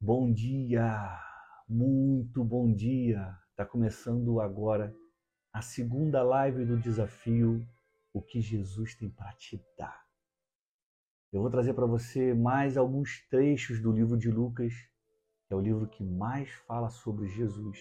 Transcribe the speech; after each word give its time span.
Bom 0.00 0.32
dia, 0.32 1.20
muito 1.68 2.44
bom 2.44 2.72
dia. 2.72 3.36
Está 3.50 3.66
começando 3.66 4.40
agora 4.40 4.94
a 5.52 5.60
segunda 5.60 6.22
live 6.22 6.64
do 6.64 6.78
desafio 6.78 7.66
O 8.12 8.22
que 8.22 8.40
Jesus 8.40 8.94
tem 8.94 9.10
para 9.10 9.32
te 9.32 9.60
dar. 9.76 10.06
Eu 11.32 11.40
vou 11.40 11.50
trazer 11.50 11.74
para 11.74 11.84
você 11.84 12.32
mais 12.32 12.76
alguns 12.76 13.26
trechos 13.28 13.82
do 13.82 13.90
livro 13.90 14.16
de 14.16 14.30
Lucas, 14.30 14.72
que 15.48 15.52
é 15.52 15.56
o 15.56 15.60
livro 15.60 15.88
que 15.88 16.04
mais 16.04 16.48
fala 16.68 16.90
sobre 16.90 17.26
Jesus, 17.26 17.80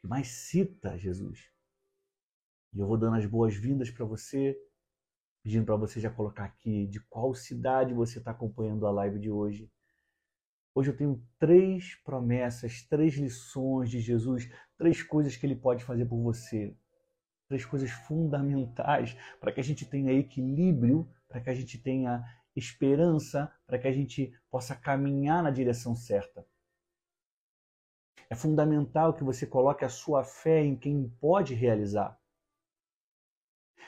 que 0.00 0.06
mais 0.06 0.28
cita 0.28 0.96
Jesus. 0.96 1.50
E 2.72 2.78
eu 2.78 2.86
vou 2.86 2.96
dando 2.96 3.16
as 3.16 3.26
boas-vindas 3.26 3.90
para 3.90 4.04
você, 4.04 4.56
pedindo 5.42 5.66
para 5.66 5.74
você 5.74 5.98
já 5.98 6.10
colocar 6.10 6.44
aqui 6.44 6.86
de 6.86 7.00
qual 7.00 7.34
cidade 7.34 7.92
você 7.92 8.20
está 8.20 8.30
acompanhando 8.30 8.86
a 8.86 8.92
live 8.92 9.18
de 9.18 9.32
hoje 9.32 9.68
Hoje 10.72 10.90
eu 10.90 10.96
tenho 10.96 11.22
três 11.38 11.96
promessas, 12.04 12.82
três 12.82 13.14
lições 13.14 13.90
de 13.90 14.00
Jesus, 14.00 14.48
três 14.78 15.02
coisas 15.02 15.36
que 15.36 15.44
ele 15.44 15.56
pode 15.56 15.84
fazer 15.84 16.06
por 16.06 16.22
você. 16.22 16.76
Três 17.48 17.64
coisas 17.64 17.90
fundamentais 17.90 19.16
para 19.40 19.50
que 19.50 19.60
a 19.60 19.64
gente 19.64 19.84
tenha 19.84 20.12
equilíbrio, 20.12 21.10
para 21.28 21.40
que 21.40 21.50
a 21.50 21.54
gente 21.54 21.76
tenha 21.76 22.24
esperança, 22.54 23.52
para 23.66 23.78
que 23.78 23.88
a 23.88 23.92
gente 23.92 24.32
possa 24.48 24.76
caminhar 24.76 25.42
na 25.42 25.50
direção 25.50 25.96
certa. 25.96 26.46
É 28.28 28.36
fundamental 28.36 29.12
que 29.12 29.24
você 29.24 29.44
coloque 29.44 29.84
a 29.84 29.88
sua 29.88 30.22
fé 30.22 30.62
em 30.64 30.76
quem 30.76 31.08
pode 31.20 31.52
realizar. 31.52 32.16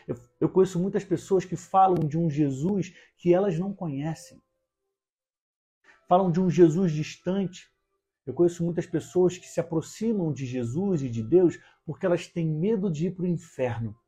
Eu, 0.09 0.17
eu 0.41 0.49
conheço 0.49 0.81
muitas 0.81 1.05
pessoas 1.05 1.45
que 1.45 1.55
falam 1.55 2.09
de 2.09 2.19
um 2.19 2.29
Jesus 2.29 2.93
que 3.17 3.33
elas 3.33 3.57
não 3.57 3.73
conhecem 3.73 4.43
falam 6.13 6.31
de 6.31 6.39
um 6.39 6.51
Jesus 6.51 6.93
distante. 6.93 7.73
Eu 8.27 8.35
conheço 8.35 8.63
muitas 8.63 8.85
pessoas 8.85 9.39
que 9.39 9.49
se 9.49 9.59
aproximam 9.59 10.31
de 10.31 10.45
Jesus 10.45 11.01
e 11.01 11.09
de 11.09 11.23
Deus 11.23 11.59
porque 11.87 12.05
elas 12.05 12.27
têm 12.27 12.47
medo 12.47 12.91
de 12.91 13.07
ir 13.07 13.13
para 13.13 13.25
o 13.25 13.27
inferno. 13.27 13.99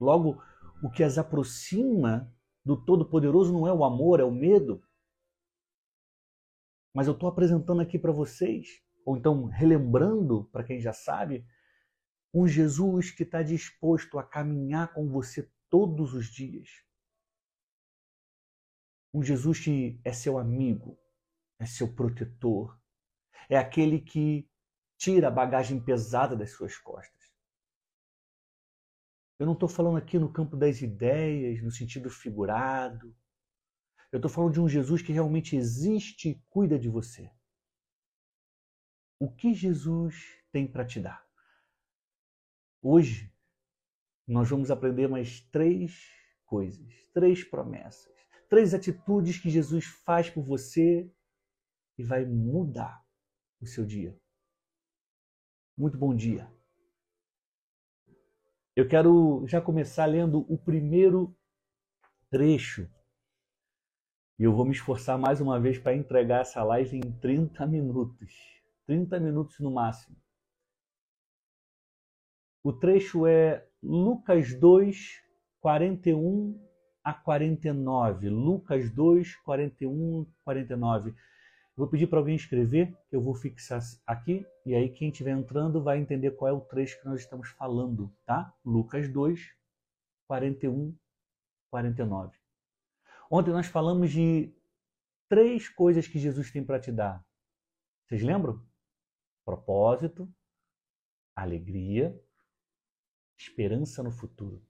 Logo, 0.00 0.42
o 0.82 0.90
que 0.90 1.02
as 1.02 1.18
aproxima 1.18 2.34
do 2.64 2.82
Todo-Poderoso 2.82 3.52
não 3.52 3.66
é 3.68 3.72
o 3.74 3.84
amor, 3.84 4.20
é 4.20 4.24
o 4.24 4.32
medo. 4.32 4.82
Mas 6.94 7.06
eu 7.06 7.12
estou 7.12 7.28
apresentando 7.28 7.82
aqui 7.82 7.98
para 7.98 8.10
vocês, 8.10 8.82
ou 9.04 9.18
então 9.18 9.44
relembrando 9.48 10.44
para 10.50 10.64
quem 10.64 10.80
já 10.80 10.94
sabe, 10.94 11.44
um 12.32 12.48
Jesus 12.48 13.10
que 13.10 13.22
está 13.22 13.42
disposto 13.42 14.18
a 14.18 14.22
caminhar 14.22 14.94
com 14.94 15.10
você 15.10 15.52
todos 15.68 16.14
os 16.14 16.24
dias 16.24 16.88
um 19.12 19.22
Jesus 19.22 19.58
que 19.60 20.00
é 20.04 20.12
seu 20.12 20.38
amigo, 20.38 20.98
é 21.58 21.66
seu 21.66 21.92
protetor, 21.92 22.78
é 23.48 23.56
aquele 23.56 24.00
que 24.00 24.48
tira 24.96 25.28
a 25.28 25.30
bagagem 25.30 25.82
pesada 25.82 26.36
das 26.36 26.52
suas 26.52 26.78
costas. 26.78 27.20
Eu 29.38 29.46
não 29.46 29.54
estou 29.54 29.68
falando 29.68 29.96
aqui 29.96 30.18
no 30.18 30.32
campo 30.32 30.56
das 30.56 30.82
ideias, 30.82 31.62
no 31.62 31.70
sentido 31.70 32.10
figurado. 32.10 33.16
Eu 34.12 34.18
estou 34.18 34.30
falando 34.30 34.52
de 34.52 34.60
um 34.60 34.68
Jesus 34.68 35.00
que 35.00 35.12
realmente 35.12 35.56
existe 35.56 36.28
e 36.28 36.42
cuida 36.50 36.78
de 36.78 36.88
você. 36.88 37.32
O 39.18 39.30
que 39.30 39.54
Jesus 39.54 40.42
tem 40.52 40.70
para 40.70 40.84
te 40.84 41.00
dar? 41.00 41.26
Hoje, 42.82 43.32
nós 44.26 44.48
vamos 44.48 44.70
aprender 44.70 45.08
mais 45.08 45.40
três 45.40 46.08
coisas, 46.44 46.92
três 47.12 47.42
promessas 47.42 48.09
três 48.50 48.74
atitudes 48.74 49.38
que 49.38 49.48
Jesus 49.48 49.86
faz 49.86 50.28
por 50.28 50.42
você 50.42 51.08
e 51.96 52.02
vai 52.02 52.26
mudar 52.26 53.00
o 53.60 53.66
seu 53.66 53.86
dia. 53.86 54.18
Muito 55.78 55.96
bom 55.96 56.14
dia. 56.14 56.52
Eu 58.74 58.88
quero 58.88 59.46
já 59.46 59.60
começar 59.60 60.04
lendo 60.06 60.44
o 60.52 60.58
primeiro 60.58 61.34
trecho. 62.28 62.90
E 64.36 64.42
eu 64.42 64.52
vou 64.52 64.64
me 64.64 64.72
esforçar 64.72 65.16
mais 65.16 65.40
uma 65.40 65.60
vez 65.60 65.78
para 65.78 65.94
entregar 65.94 66.40
essa 66.40 66.62
live 66.64 66.96
em 66.96 67.12
30 67.20 67.64
minutos. 67.68 68.34
30 68.86 69.20
minutos 69.20 69.60
no 69.60 69.70
máximo. 69.70 70.16
O 72.64 72.72
trecho 72.72 73.26
é 73.26 73.64
Lucas 73.80 74.58
2, 74.58 75.22
41 75.60 76.69
a 77.02 77.12
49. 77.12 78.28
Lucas 78.28 78.90
2, 78.90 79.36
41, 79.36 80.26
49. 80.44 81.14
Vou 81.76 81.88
pedir 81.88 82.06
para 82.08 82.18
alguém 82.18 82.36
escrever, 82.36 82.94
que 83.08 83.16
eu 83.16 83.22
vou 83.22 83.34
fixar 83.34 83.80
aqui, 84.06 84.46
e 84.66 84.74
aí 84.74 84.90
quem 84.90 85.08
estiver 85.08 85.30
entrando 85.30 85.82
vai 85.82 85.98
entender 85.98 86.32
qual 86.32 86.50
é 86.50 86.52
o 86.52 86.60
trecho 86.60 87.00
que 87.00 87.06
nós 87.06 87.20
estamos 87.20 87.48
falando, 87.50 88.14
tá? 88.26 88.54
Lucas 88.64 89.08
2, 89.08 89.40
41, 90.26 90.94
49. 91.70 92.36
Ontem 93.30 93.50
nós 93.50 93.66
falamos 93.66 94.10
de 94.10 94.52
três 95.28 95.68
coisas 95.68 96.06
que 96.06 96.18
Jesus 96.18 96.50
tem 96.50 96.64
para 96.64 96.80
te 96.80 96.92
dar. 96.92 97.24
Vocês 98.06 98.22
lembram? 98.22 98.60
Propósito, 99.44 100.28
alegria, 101.34 102.20
esperança 103.38 104.02
no 104.02 104.10
futuro. 104.10 104.62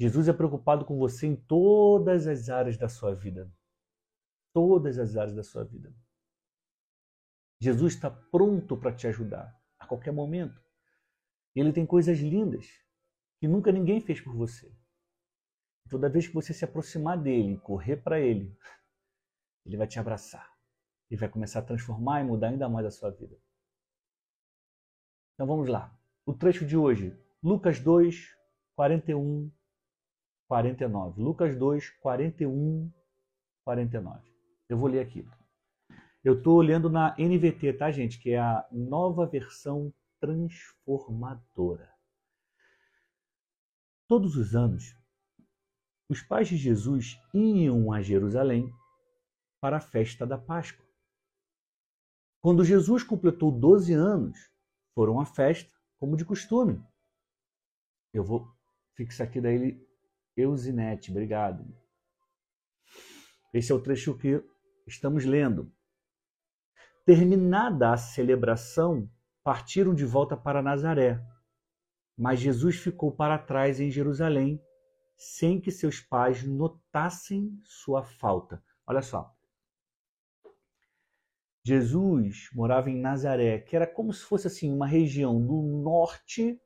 Jesus 0.00 0.28
é 0.28 0.32
preocupado 0.32 0.84
com 0.84 0.98
você 0.98 1.26
em 1.26 1.36
todas 1.36 2.26
as 2.26 2.48
áreas 2.48 2.76
da 2.76 2.88
sua 2.88 3.14
vida. 3.14 3.52
Todas 4.52 4.98
as 4.98 5.16
áreas 5.16 5.34
da 5.34 5.42
sua 5.42 5.64
vida. 5.64 5.94
Jesus 7.60 7.94
está 7.94 8.10
pronto 8.10 8.76
para 8.76 8.94
te 8.94 9.06
ajudar 9.06 9.56
a 9.78 9.86
qualquer 9.86 10.12
momento. 10.12 10.60
Ele 11.54 11.72
tem 11.72 11.86
coisas 11.86 12.18
lindas 12.18 12.66
que 13.38 13.46
nunca 13.46 13.70
ninguém 13.70 14.00
fez 14.00 14.20
por 14.20 14.34
você. 14.34 14.74
Toda 15.88 16.08
vez 16.08 16.26
que 16.26 16.34
você 16.34 16.52
se 16.52 16.64
aproximar 16.64 17.20
dele, 17.20 17.58
correr 17.58 17.98
para 17.98 18.18
ele, 18.18 18.56
ele 19.64 19.76
vai 19.76 19.86
te 19.86 19.98
abraçar 19.98 20.50
e 21.10 21.16
vai 21.16 21.28
começar 21.28 21.60
a 21.60 21.64
transformar 21.64 22.20
e 22.20 22.24
mudar 22.24 22.48
ainda 22.48 22.68
mais 22.68 22.86
a 22.86 22.90
sua 22.90 23.10
vida. 23.10 23.36
Então 25.34 25.46
vamos 25.46 25.68
lá. 25.68 25.96
O 26.24 26.32
trecho 26.32 26.64
de 26.66 26.76
hoje, 26.76 27.16
Lucas 27.42 27.78
2, 27.78 28.36
41 28.74 29.52
49. 30.52 31.18
Lucas 31.18 31.56
2, 31.56 31.88
41, 32.02 32.92
49. 33.64 34.20
Eu 34.68 34.76
vou 34.76 34.86
ler 34.86 35.00
aqui. 35.00 35.26
Eu 36.22 36.36
estou 36.36 36.60
lendo 36.60 36.90
na 36.90 37.16
NVT, 37.18 37.72
tá, 37.72 37.90
gente? 37.90 38.18
Que 38.18 38.32
é 38.32 38.38
a 38.38 38.68
nova 38.70 39.24
versão 39.24 39.90
transformadora. 40.20 41.90
Todos 44.06 44.36
os 44.36 44.54
anos, 44.54 44.94
os 46.06 46.20
pais 46.20 46.48
de 46.48 46.58
Jesus 46.58 47.18
iam 47.32 47.90
a 47.90 48.02
Jerusalém 48.02 48.70
para 49.58 49.78
a 49.78 49.80
festa 49.80 50.26
da 50.26 50.36
Páscoa. 50.36 50.84
Quando 52.42 52.62
Jesus 52.62 53.02
completou 53.02 53.50
12 53.50 53.94
anos, 53.94 54.38
foram 54.94 55.18
à 55.18 55.24
festa, 55.24 55.72
como 55.98 56.14
de 56.14 56.26
costume. 56.26 56.84
Eu 58.12 58.22
vou 58.22 58.46
fixar 58.94 59.26
aqui 59.26 59.40
daí 59.40 59.90
Eusinete, 60.36 61.10
obrigado. 61.10 61.64
Esse 63.52 63.70
é 63.70 63.74
o 63.74 63.80
trecho 63.80 64.16
que 64.16 64.42
estamos 64.86 65.24
lendo. 65.24 65.70
Terminada 67.04 67.92
a 67.92 67.96
celebração, 67.96 69.10
partiram 69.42 69.94
de 69.94 70.04
volta 70.04 70.36
para 70.36 70.62
Nazaré. 70.62 71.20
Mas 72.16 72.40
Jesus 72.40 72.76
ficou 72.76 73.12
para 73.12 73.38
trás 73.38 73.80
em 73.80 73.90
Jerusalém, 73.90 74.62
sem 75.16 75.60
que 75.60 75.70
seus 75.70 76.00
pais 76.00 76.44
notassem 76.44 77.60
sua 77.64 78.02
falta. 78.02 78.62
Olha 78.86 79.02
só. 79.02 79.34
Jesus 81.64 82.48
morava 82.54 82.90
em 82.90 83.00
Nazaré, 83.00 83.60
que 83.60 83.76
era 83.76 83.86
como 83.86 84.12
se 84.12 84.24
fosse 84.24 84.46
assim 84.46 84.72
uma 84.72 84.86
região 84.86 85.40
do 85.44 85.62
norte 85.82 86.60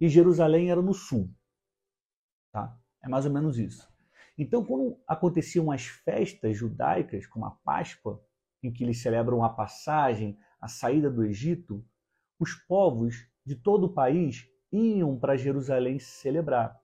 e 0.00 0.08
Jerusalém 0.08 0.70
era 0.70 0.82
no 0.82 0.94
sul. 0.94 1.32
Tá? 2.58 2.76
É 3.02 3.08
mais 3.08 3.24
ou 3.24 3.32
menos 3.32 3.58
isso. 3.58 3.88
Então, 4.36 4.64
quando 4.64 5.00
aconteciam 5.06 5.70
as 5.70 5.86
festas 5.86 6.56
judaicas, 6.56 7.26
como 7.26 7.46
a 7.46 7.50
Páscoa, 7.50 8.24
em 8.62 8.72
que 8.72 8.82
eles 8.82 9.00
celebram 9.00 9.44
a 9.44 9.48
passagem, 9.48 10.38
a 10.60 10.66
saída 10.66 11.08
do 11.08 11.24
Egito, 11.24 11.84
os 12.38 12.54
povos 12.54 13.28
de 13.44 13.54
todo 13.54 13.84
o 13.84 13.92
país 13.92 14.48
iam 14.72 15.18
para 15.18 15.36
Jerusalém 15.36 15.98
celebrar. 15.98 16.80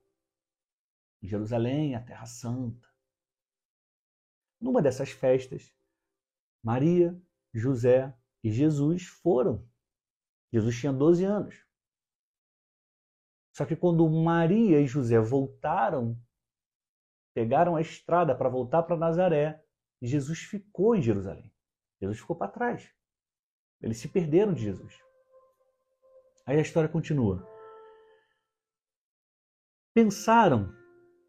Jerusalém, 1.21 1.95
a 1.95 2.01
Terra 2.01 2.25
Santa. 2.25 2.87
Numa 4.61 4.81
dessas 4.81 5.11
festas, 5.11 5.73
Maria, 6.63 7.19
José 7.53 8.13
e 8.43 8.51
Jesus 8.51 9.07
foram. 9.07 9.67
Jesus 10.51 10.77
tinha 10.77 10.93
12 10.93 11.25
anos. 11.25 11.64
Só 13.55 13.65
que 13.65 13.75
quando 13.75 14.09
Maria 14.09 14.81
e 14.81 14.85
José 14.85 15.17
voltaram 15.19 16.19
pegaram 17.33 17.75
a 17.75 17.81
estrada 17.81 18.35
para 18.35 18.49
voltar 18.49 18.83
para 18.83 18.97
Nazaré 18.97 19.61
Jesus 20.01 20.39
ficou 20.39 20.95
em 20.95 21.01
Jerusalém. 21.01 21.51
Jesus 22.01 22.19
ficou 22.19 22.35
para 22.35 22.51
trás. 22.51 22.89
Eles 23.81 23.97
se 23.97 24.09
perderam 24.09 24.53
de 24.53 24.61
Jesus. 24.61 24.93
Aí 26.45 26.57
a 26.57 26.61
história 26.61 26.89
continua. 26.89 27.47
Pensaram, 29.93 30.73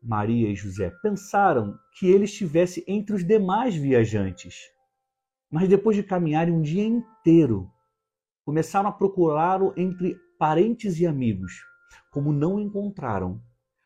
Maria 0.03 0.51
e 0.51 0.57
José, 0.57 0.91
pensaram 1.03 1.79
que 1.97 2.11
ele 2.11 2.25
estivesse 2.25 2.85
entre 2.89 3.15
os 3.15 3.25
demais 3.25 3.75
viajantes. 3.77 4.57
Mas 5.49 5.69
depois 5.69 5.97
de 5.97 6.03
caminharem 6.03 6.53
um 6.53 6.61
dia 6.61 6.85
inteiro, 6.85 7.71
começaram 8.45 8.89
a 8.89 8.93
procurá-lo 8.93 9.73
entre 9.77 10.17
parentes 10.39 10.99
e 10.99 11.07
amigos. 11.07 11.53
Como 12.11 12.33
não 12.33 12.61
encontraram, 12.61 13.43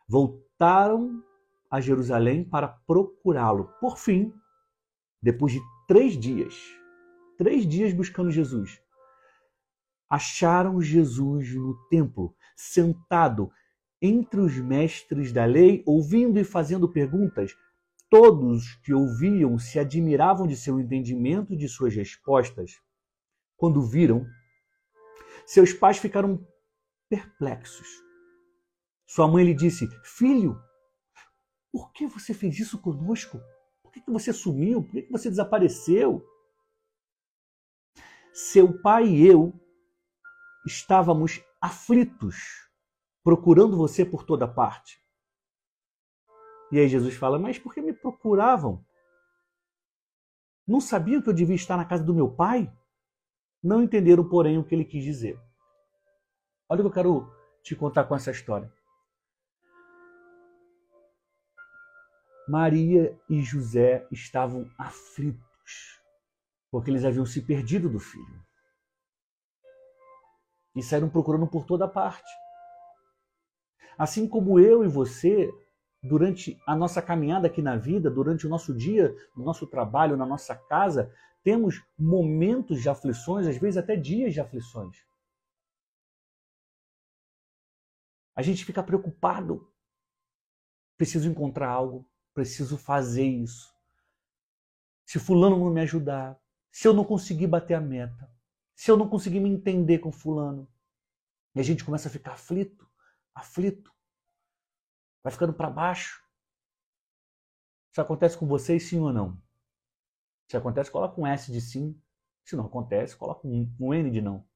voltaram 0.09 1.23
a 1.71 1.81
Jerusalém 1.81 2.45
para 2.45 2.69
procurá-lo. 2.69 3.73
Por 3.81 3.97
fim, 3.97 4.33
depois 5.23 5.53
de 5.53 5.61
três 5.87 6.19
dias, 6.19 6.55
três 7.39 7.67
dias 7.67 7.93
buscando 7.93 8.31
Jesus, 8.31 8.81
acharam 10.09 10.81
Jesus 10.81 11.55
no 11.55 11.77
templo, 11.89 12.35
sentado 12.57 13.51
entre 14.03 14.41
os 14.41 14.57
mestres 14.57 15.31
da 15.33 15.45
lei, 15.45 15.83
ouvindo 15.87 16.39
e 16.39 16.45
fazendo 16.45 16.89
perguntas. 16.89 17.55
Todos 18.09 18.75
que 18.83 18.93
ouviam 18.93 19.57
se 19.57 19.79
admiravam 19.79 20.47
de 20.47 20.57
seu 20.57 20.81
entendimento 20.81 21.53
e 21.53 21.57
de 21.57 21.69
suas 21.69 21.95
respostas. 21.95 22.73
Quando 23.57 23.83
viram, 23.83 24.27
seus 25.47 25.73
pais 25.73 25.99
ficaram 25.99 26.45
perplexos. 27.11 27.89
Sua 29.07 29.27
mãe 29.27 29.45
lhe 29.45 29.53
disse: 29.53 29.89
Filho, 30.05 30.57
por 31.73 31.93
que 31.93 32.07
você 32.07 32.33
fez 32.33 32.59
isso 32.61 32.81
conosco? 32.81 33.41
Por 33.83 33.93
que 33.93 34.03
você 34.09 34.33
sumiu? 34.33 34.85
Por 34.85 34.93
que 34.93 35.11
você 35.11 35.29
desapareceu? 35.29 36.25
Seu 38.33 38.81
pai 38.81 39.09
e 39.09 39.27
eu 39.27 39.53
estávamos 40.65 41.43
aflitos, 41.61 42.37
procurando 43.25 43.77
você 43.77 44.05
por 44.05 44.25
toda 44.25 44.47
parte. 44.47 45.05
E 46.71 46.79
aí 46.79 46.89
Jesus 46.89 47.17
fala: 47.17 47.39
Mas 47.39 47.59
por 47.59 47.75
que 47.75 47.83
me 47.83 47.93
procuravam? 47.93 48.85
Não 50.67 50.81
sabiam 50.81 51.21
que 51.21 51.29
eu 51.29 51.35
devia 51.35 51.57
estar 51.57 51.77
na 51.77 51.85
casa 51.85 52.05
do 52.05 52.15
meu 52.15 52.31
pai? 52.31 52.73
Não 53.61 53.83
entenderam, 53.83 54.29
porém, 54.29 54.57
o 54.57 54.65
que 54.65 54.73
ele 54.73 54.85
quis 54.85 55.03
dizer. 55.03 55.50
Olha 56.71 56.83
o 56.83 56.85
que 56.85 56.87
eu 56.87 56.93
quero 56.93 57.35
te 57.65 57.75
contar 57.75 58.05
com 58.05 58.15
essa 58.15 58.31
história. 58.31 58.73
Maria 62.49 63.19
e 63.29 63.43
José 63.43 64.07
estavam 64.13 64.71
aflitos, 64.79 66.01
porque 66.71 66.89
eles 66.89 67.05
haviam 67.05 67.27
se 67.27 67.43
perdido 67.43 67.89
do 67.89 67.99
filho. 67.99 68.41
E 70.77 70.81
saíram 70.81 71.11
procurando 71.11 71.49
por 71.49 71.67
toda 71.67 71.89
parte. 71.89 72.31
Assim 73.99 74.29
como 74.29 74.61
eu 74.61 74.85
e 74.85 74.89
você, 74.89 75.53
durante 76.01 76.57
a 76.69 76.77
nossa 76.77 77.03
caminhada 77.03 77.49
aqui 77.49 77.61
na 77.61 77.75
vida, 77.75 78.09
durante 78.09 78.47
o 78.47 78.49
nosso 78.49 78.73
dia, 78.73 79.13
no 79.37 79.45
nosso 79.45 79.67
trabalho, 79.67 80.17
na 80.17 80.25
nossa 80.25 80.55
casa, 80.55 81.13
temos 81.43 81.83
momentos 81.99 82.81
de 82.81 82.89
aflições, 82.89 83.49
às 83.49 83.57
vezes 83.57 83.77
até 83.77 83.97
dias 83.97 84.33
de 84.33 84.41
aflições. 84.41 85.10
A 88.41 88.43
gente 88.43 88.65
fica 88.65 88.83
preocupado. 88.83 89.71
Preciso 90.97 91.29
encontrar 91.29 91.69
algo, 91.69 92.11
preciso 92.33 92.79
fazer 92.79 93.27
isso. 93.27 93.71
Se 95.05 95.19
fulano 95.19 95.59
não 95.59 95.69
me 95.69 95.83
ajudar, 95.83 96.41
se 96.73 96.89
eu 96.89 96.95
não 96.95 97.05
conseguir 97.05 97.49
bater 97.49 97.75
a 97.75 97.81
meta, 97.83 98.35
se 98.75 98.91
eu 98.91 98.97
não 98.97 99.11
conseguir 99.11 99.41
me 99.41 99.51
entender 99.51 99.99
com 99.99 100.11
fulano, 100.11 100.67
e 101.55 101.61
a 101.61 101.63
gente 101.63 101.85
começa 101.85 102.09
a 102.09 102.11
ficar 102.11 102.33
aflito, 102.33 102.91
aflito, 103.35 103.95
vai 105.23 105.31
ficando 105.31 105.53
para 105.53 105.69
baixo. 105.69 106.27
Isso 107.93 108.01
acontece 108.01 108.39
com 108.39 108.47
vocês, 108.47 108.89
sim 108.89 109.01
ou 109.01 109.13
não? 109.13 109.39
Se 110.49 110.57
acontece, 110.57 110.91
coloca 110.91 111.21
um 111.21 111.27
S 111.27 111.53
de 111.53 111.61
sim. 111.61 112.01
Se 112.43 112.57
não 112.57 112.65
acontece, 112.65 113.15
coloca 113.19 113.47
um, 113.47 113.71
um 113.79 113.93
N 113.93 114.11
de 114.11 114.23
não. 114.23 114.49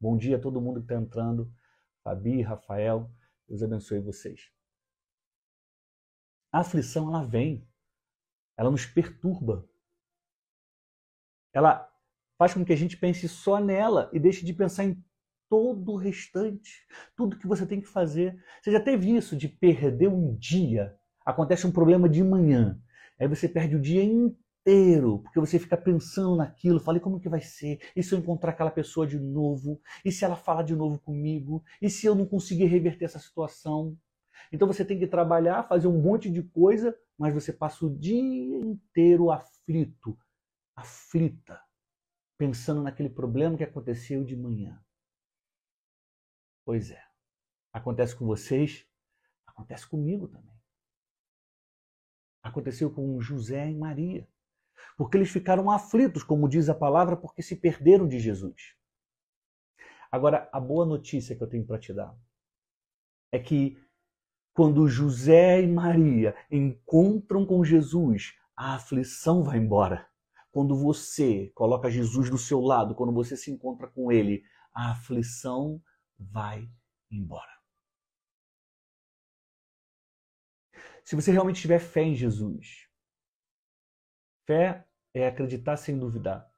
Bom 0.00 0.16
dia 0.16 0.38
a 0.38 0.40
todo 0.40 0.60
mundo 0.60 0.80
que 0.80 0.92
está 0.92 1.00
entrando. 1.00 1.54
Fabi, 2.02 2.42
Rafael, 2.42 3.10
Deus 3.48 3.62
abençoe 3.62 4.00
vocês. 4.00 4.50
A 6.52 6.60
aflição, 6.60 7.08
ela 7.08 7.22
vem, 7.22 7.68
ela 8.56 8.70
nos 8.70 8.86
perturba. 8.86 9.68
Ela 11.52 11.88
faz 12.38 12.54
com 12.54 12.64
que 12.64 12.72
a 12.72 12.76
gente 12.76 12.96
pense 12.96 13.28
só 13.28 13.60
nela 13.60 14.10
e 14.12 14.18
deixe 14.18 14.44
de 14.44 14.52
pensar 14.52 14.84
em 14.84 15.04
todo 15.48 15.92
o 15.92 15.96
restante, 15.96 16.86
tudo 17.16 17.36
que 17.36 17.46
você 17.46 17.66
tem 17.66 17.80
que 17.80 17.88
fazer. 17.88 18.42
Você 18.62 18.70
já 18.70 18.80
teve 18.80 19.14
isso 19.14 19.36
de 19.36 19.48
perder 19.48 20.08
um 20.08 20.36
dia? 20.36 20.96
Acontece 21.24 21.66
um 21.66 21.72
problema 21.72 22.08
de 22.08 22.22
manhã, 22.22 22.80
aí 23.18 23.28
você 23.28 23.48
perde 23.48 23.76
o 23.76 23.80
dia 23.80 24.02
inteiro, 24.02 24.39
porque 24.64 25.40
você 25.40 25.58
fica 25.58 25.76
pensando 25.76 26.36
naquilo, 26.36 26.80
falei 26.80 27.00
como 27.00 27.18
que 27.20 27.28
vai 27.28 27.40
ser? 27.40 27.80
E 27.96 28.02
se 28.02 28.14
eu 28.14 28.18
encontrar 28.18 28.50
aquela 28.52 28.70
pessoa 28.70 29.06
de 29.06 29.18
novo? 29.18 29.80
E 30.04 30.12
se 30.12 30.24
ela 30.24 30.36
falar 30.36 30.62
de 30.62 30.76
novo 30.76 30.98
comigo? 30.98 31.64
E 31.80 31.88
se 31.88 32.06
eu 32.06 32.14
não 32.14 32.26
conseguir 32.26 32.66
reverter 32.66 33.06
essa 33.06 33.18
situação? 33.18 33.96
Então 34.52 34.68
você 34.68 34.84
tem 34.84 34.98
que 34.98 35.06
trabalhar, 35.06 35.68
fazer 35.68 35.86
um 35.86 36.00
monte 36.00 36.30
de 36.30 36.42
coisa, 36.42 36.96
mas 37.18 37.34
você 37.34 37.52
passa 37.52 37.86
o 37.86 37.98
dia 37.98 38.20
inteiro 38.20 39.30
aflito, 39.30 40.18
aflita, 40.74 41.60
pensando 42.36 42.82
naquele 42.82 43.10
problema 43.10 43.56
que 43.56 43.64
aconteceu 43.64 44.24
de 44.24 44.36
manhã. 44.36 44.82
Pois 46.64 46.90
é. 46.90 47.02
Acontece 47.72 48.16
com 48.16 48.26
vocês, 48.26 48.86
acontece 49.46 49.86
comigo 49.86 50.26
também. 50.26 50.58
Aconteceu 52.42 52.90
com 52.90 53.20
José 53.20 53.70
e 53.70 53.74
Maria. 53.74 54.26
Porque 54.96 55.16
eles 55.16 55.30
ficaram 55.30 55.70
aflitos, 55.70 56.22
como 56.22 56.48
diz 56.48 56.68
a 56.68 56.74
palavra, 56.74 57.16
porque 57.16 57.42
se 57.42 57.56
perderam 57.56 58.06
de 58.06 58.18
Jesus. 58.18 58.74
Agora, 60.10 60.48
a 60.52 60.58
boa 60.58 60.84
notícia 60.84 61.36
que 61.36 61.42
eu 61.42 61.48
tenho 61.48 61.64
para 61.64 61.78
te 61.78 61.92
dar 61.92 62.16
é 63.32 63.38
que 63.38 63.78
quando 64.52 64.88
José 64.88 65.62
e 65.62 65.66
Maria 65.66 66.34
encontram 66.50 67.46
com 67.46 67.64
Jesus, 67.64 68.34
a 68.56 68.74
aflição 68.74 69.42
vai 69.42 69.58
embora. 69.58 70.06
Quando 70.50 70.76
você 70.76 71.52
coloca 71.54 71.90
Jesus 71.90 72.28
do 72.28 72.36
seu 72.36 72.60
lado, 72.60 72.94
quando 72.94 73.12
você 73.12 73.36
se 73.36 73.50
encontra 73.50 73.86
com 73.86 74.10
ele, 74.10 74.42
a 74.74 74.90
aflição 74.90 75.80
vai 76.18 76.68
embora. 77.10 77.50
Se 81.04 81.14
você 81.14 81.30
realmente 81.30 81.60
tiver 81.60 81.78
fé 81.78 82.02
em 82.02 82.14
Jesus, 82.14 82.89
fé 84.50 84.84
é 85.14 85.28
acreditar 85.28 85.76
sem 85.76 85.96
duvidar. 85.96 86.52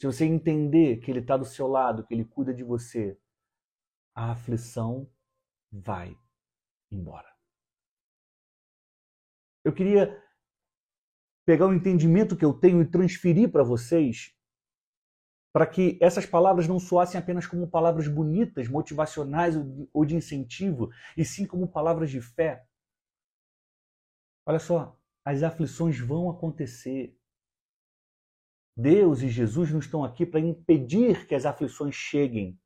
Se 0.00 0.06
você 0.06 0.24
entender 0.24 0.96
que 0.96 1.08
Ele 1.08 1.20
está 1.20 1.36
do 1.36 1.44
seu 1.44 1.68
lado, 1.68 2.04
que 2.04 2.12
Ele 2.12 2.24
cuida 2.24 2.52
de 2.52 2.64
você, 2.64 3.16
a 4.12 4.32
aflição 4.32 5.08
vai 5.70 6.18
embora. 6.90 7.32
Eu 9.64 9.72
queria 9.72 10.20
pegar 11.46 11.68
o 11.68 11.74
entendimento 11.74 12.36
que 12.36 12.44
eu 12.44 12.52
tenho 12.52 12.82
e 12.82 12.90
transferir 12.90 13.52
para 13.52 13.62
vocês, 13.62 14.36
para 15.52 15.68
que 15.68 15.98
essas 16.02 16.26
palavras 16.26 16.66
não 16.66 16.80
soassem 16.80 17.20
apenas 17.20 17.46
como 17.46 17.70
palavras 17.70 18.08
bonitas, 18.08 18.66
motivacionais 18.66 19.54
ou 19.92 20.04
de 20.04 20.16
incentivo, 20.16 20.90
e 21.16 21.24
sim 21.24 21.46
como 21.46 21.70
palavras 21.70 22.10
de 22.10 22.20
fé. 22.20 22.66
Olha 24.44 24.58
só, 24.58 24.99
as 25.24 25.42
aflições 25.42 25.98
vão 25.98 26.30
acontecer. 26.30 27.16
Deus 28.76 29.20
e 29.22 29.28
Jesus 29.28 29.70
não 29.70 29.78
estão 29.78 30.04
aqui 30.04 30.24
para 30.24 30.40
impedir 30.40 31.26
que 31.26 31.34
as 31.34 31.44
aflições 31.44 31.94
cheguem. 31.94 32.58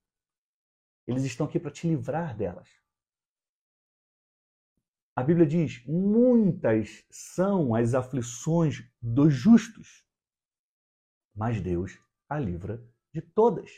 Eles 1.06 1.24
estão 1.24 1.46
aqui 1.46 1.58
para 1.58 1.70
te 1.70 1.88
livrar 1.88 2.36
delas. 2.36 2.68
A 5.16 5.22
Bíblia 5.22 5.46
diz: 5.46 5.84
muitas 5.86 7.04
são 7.10 7.74
as 7.74 7.94
aflições 7.94 8.82
dos 9.00 9.32
justos, 9.32 10.04
mas 11.34 11.60
Deus 11.60 11.98
a 12.28 12.38
livra 12.38 12.84
de 13.12 13.20
todas. 13.20 13.70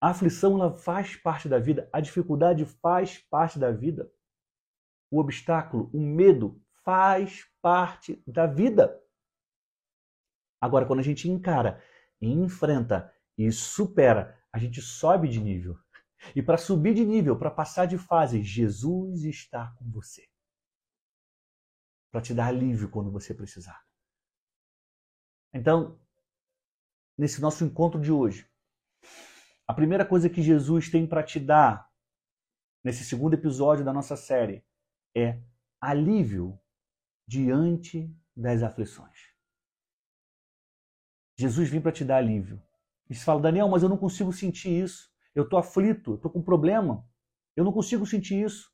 A 0.00 0.10
aflição 0.10 0.54
ela 0.54 0.76
faz 0.76 1.16
parte 1.16 1.48
da 1.48 1.58
vida, 1.58 1.88
a 1.92 2.00
dificuldade 2.00 2.64
faz 2.64 3.18
parte 3.18 3.58
da 3.58 3.72
vida. 3.72 4.12
O 5.10 5.20
obstáculo, 5.20 5.90
o 5.92 6.00
medo 6.00 6.60
faz 6.84 7.44
parte 7.62 8.22
da 8.26 8.46
vida. 8.46 9.02
Agora, 10.60 10.86
quando 10.86 11.00
a 11.00 11.04
gente 11.04 11.28
encara, 11.28 11.82
enfrenta 12.20 13.12
e 13.36 13.50
supera, 13.52 14.38
a 14.52 14.58
gente 14.58 14.82
sobe 14.82 15.28
de 15.28 15.40
nível. 15.40 15.78
E 16.34 16.42
para 16.42 16.58
subir 16.58 16.94
de 16.94 17.04
nível, 17.04 17.38
para 17.38 17.50
passar 17.50 17.86
de 17.86 17.96
fase, 17.96 18.42
Jesus 18.42 19.22
está 19.22 19.72
com 19.78 19.88
você. 19.90 20.28
Para 22.10 22.20
te 22.20 22.34
dar 22.34 22.46
alívio 22.46 22.90
quando 22.90 23.10
você 23.10 23.32
precisar. 23.32 23.86
Então, 25.52 26.00
nesse 27.16 27.40
nosso 27.40 27.64
encontro 27.64 28.00
de 28.00 28.10
hoje, 28.10 28.50
a 29.66 29.74
primeira 29.74 30.04
coisa 30.04 30.28
que 30.28 30.42
Jesus 30.42 30.90
tem 30.90 31.06
para 31.06 31.22
te 31.22 31.38
dar 31.38 31.88
nesse 32.82 33.04
segundo 33.04 33.34
episódio 33.34 33.84
da 33.84 33.92
nossa 33.92 34.16
série 34.16 34.64
é 35.18 35.42
alívio 35.80 36.58
diante 37.26 38.14
das 38.36 38.62
aflições. 38.62 39.18
Jesus 41.36 41.68
vem 41.68 41.80
para 41.80 41.92
te 41.92 42.04
dar 42.04 42.16
alívio. 42.16 42.62
E 43.08 43.14
você 43.14 43.24
fala, 43.24 43.40
Daniel, 43.40 43.68
mas 43.68 43.82
eu 43.82 43.88
não 43.88 43.96
consigo 43.96 44.32
sentir 44.32 44.82
isso. 44.82 45.10
Eu 45.34 45.44
estou 45.44 45.58
aflito, 45.58 46.14
estou 46.14 46.30
com 46.30 46.42
problema. 46.42 47.08
Eu 47.54 47.64
não 47.64 47.72
consigo 47.72 48.06
sentir 48.06 48.44
isso. 48.44 48.72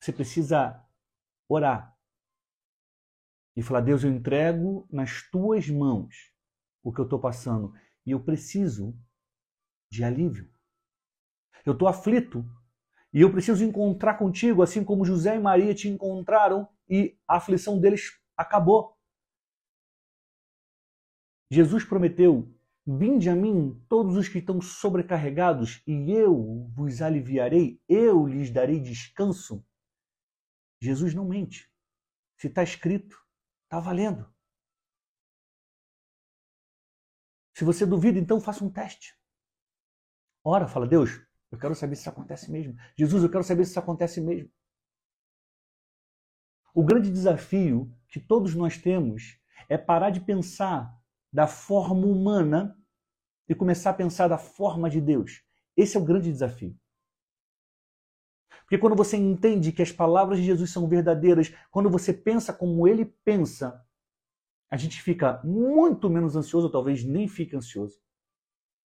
Você 0.00 0.12
precisa 0.12 0.84
orar 1.48 1.96
e 3.56 3.62
falar: 3.62 3.80
Deus, 3.80 4.04
eu 4.04 4.10
entrego 4.10 4.86
nas 4.90 5.28
tuas 5.30 5.68
mãos 5.68 6.32
o 6.82 6.92
que 6.92 7.00
eu 7.00 7.04
estou 7.04 7.20
passando 7.20 7.72
e 8.06 8.12
eu 8.12 8.22
preciso 8.22 8.96
de 9.90 10.04
alívio. 10.04 10.52
Eu 11.66 11.72
estou 11.72 11.88
aflito 11.88 12.44
e 13.18 13.20
eu 13.20 13.32
preciso 13.32 13.64
encontrar 13.64 14.14
contigo, 14.16 14.62
assim 14.62 14.84
como 14.84 15.04
José 15.04 15.34
e 15.34 15.40
Maria 15.40 15.74
te 15.74 15.88
encontraram 15.88 16.68
e 16.88 17.18
a 17.26 17.38
aflição 17.38 17.80
deles 17.80 18.16
acabou. 18.36 18.96
Jesus 21.50 21.84
prometeu: 21.84 22.56
Vinde 22.86 23.28
a 23.28 23.34
mim 23.34 23.84
todos 23.88 24.16
os 24.16 24.28
que 24.28 24.38
estão 24.38 24.60
sobrecarregados, 24.60 25.82
e 25.84 26.12
eu 26.12 26.70
vos 26.76 27.02
aliviarei, 27.02 27.82
eu 27.88 28.24
lhes 28.24 28.52
darei 28.52 28.78
descanso. 28.78 29.66
Jesus 30.80 31.12
não 31.12 31.26
mente. 31.26 31.68
Se 32.38 32.46
está 32.46 32.62
escrito, 32.62 33.16
está 33.64 33.80
valendo. 33.80 34.32
Se 37.56 37.64
você 37.64 37.84
duvida, 37.84 38.16
então 38.16 38.40
faça 38.40 38.64
um 38.64 38.70
teste. 38.70 39.18
Ora, 40.44 40.68
fala, 40.68 40.86
Deus, 40.86 41.27
eu 41.50 41.58
quero 41.58 41.74
saber 41.74 41.96
se 41.96 42.02
isso 42.02 42.10
acontece 42.10 42.50
mesmo. 42.50 42.76
Jesus, 42.96 43.22
eu 43.22 43.30
quero 43.30 43.44
saber 43.44 43.64
se 43.64 43.70
isso 43.70 43.78
acontece 43.78 44.20
mesmo. 44.20 44.50
O 46.74 46.84
grande 46.84 47.10
desafio 47.10 47.92
que 48.08 48.20
todos 48.20 48.54
nós 48.54 48.76
temos 48.78 49.40
é 49.68 49.76
parar 49.76 50.10
de 50.10 50.20
pensar 50.20 50.94
da 51.32 51.46
forma 51.46 52.06
humana 52.06 52.78
e 53.48 53.54
começar 53.54 53.90
a 53.90 53.94
pensar 53.94 54.28
da 54.28 54.38
forma 54.38 54.88
de 54.88 55.00
Deus. 55.00 55.42
Esse 55.76 55.96
é 55.96 56.00
o 56.00 56.04
grande 56.04 56.30
desafio. 56.30 56.78
Porque 58.60 58.78
quando 58.78 58.96
você 58.96 59.16
entende 59.16 59.72
que 59.72 59.80
as 59.80 59.90
palavras 59.90 60.38
de 60.38 60.44
Jesus 60.44 60.70
são 60.70 60.86
verdadeiras, 60.86 61.54
quando 61.70 61.88
você 61.88 62.12
pensa 62.12 62.52
como 62.52 62.86
ele 62.86 63.06
pensa, 63.24 63.82
a 64.70 64.76
gente 64.76 65.00
fica 65.00 65.42
muito 65.42 66.10
menos 66.10 66.36
ansioso, 66.36 66.70
talvez 66.70 67.02
nem 67.02 67.26
fique 67.26 67.56
ansioso. 67.56 67.98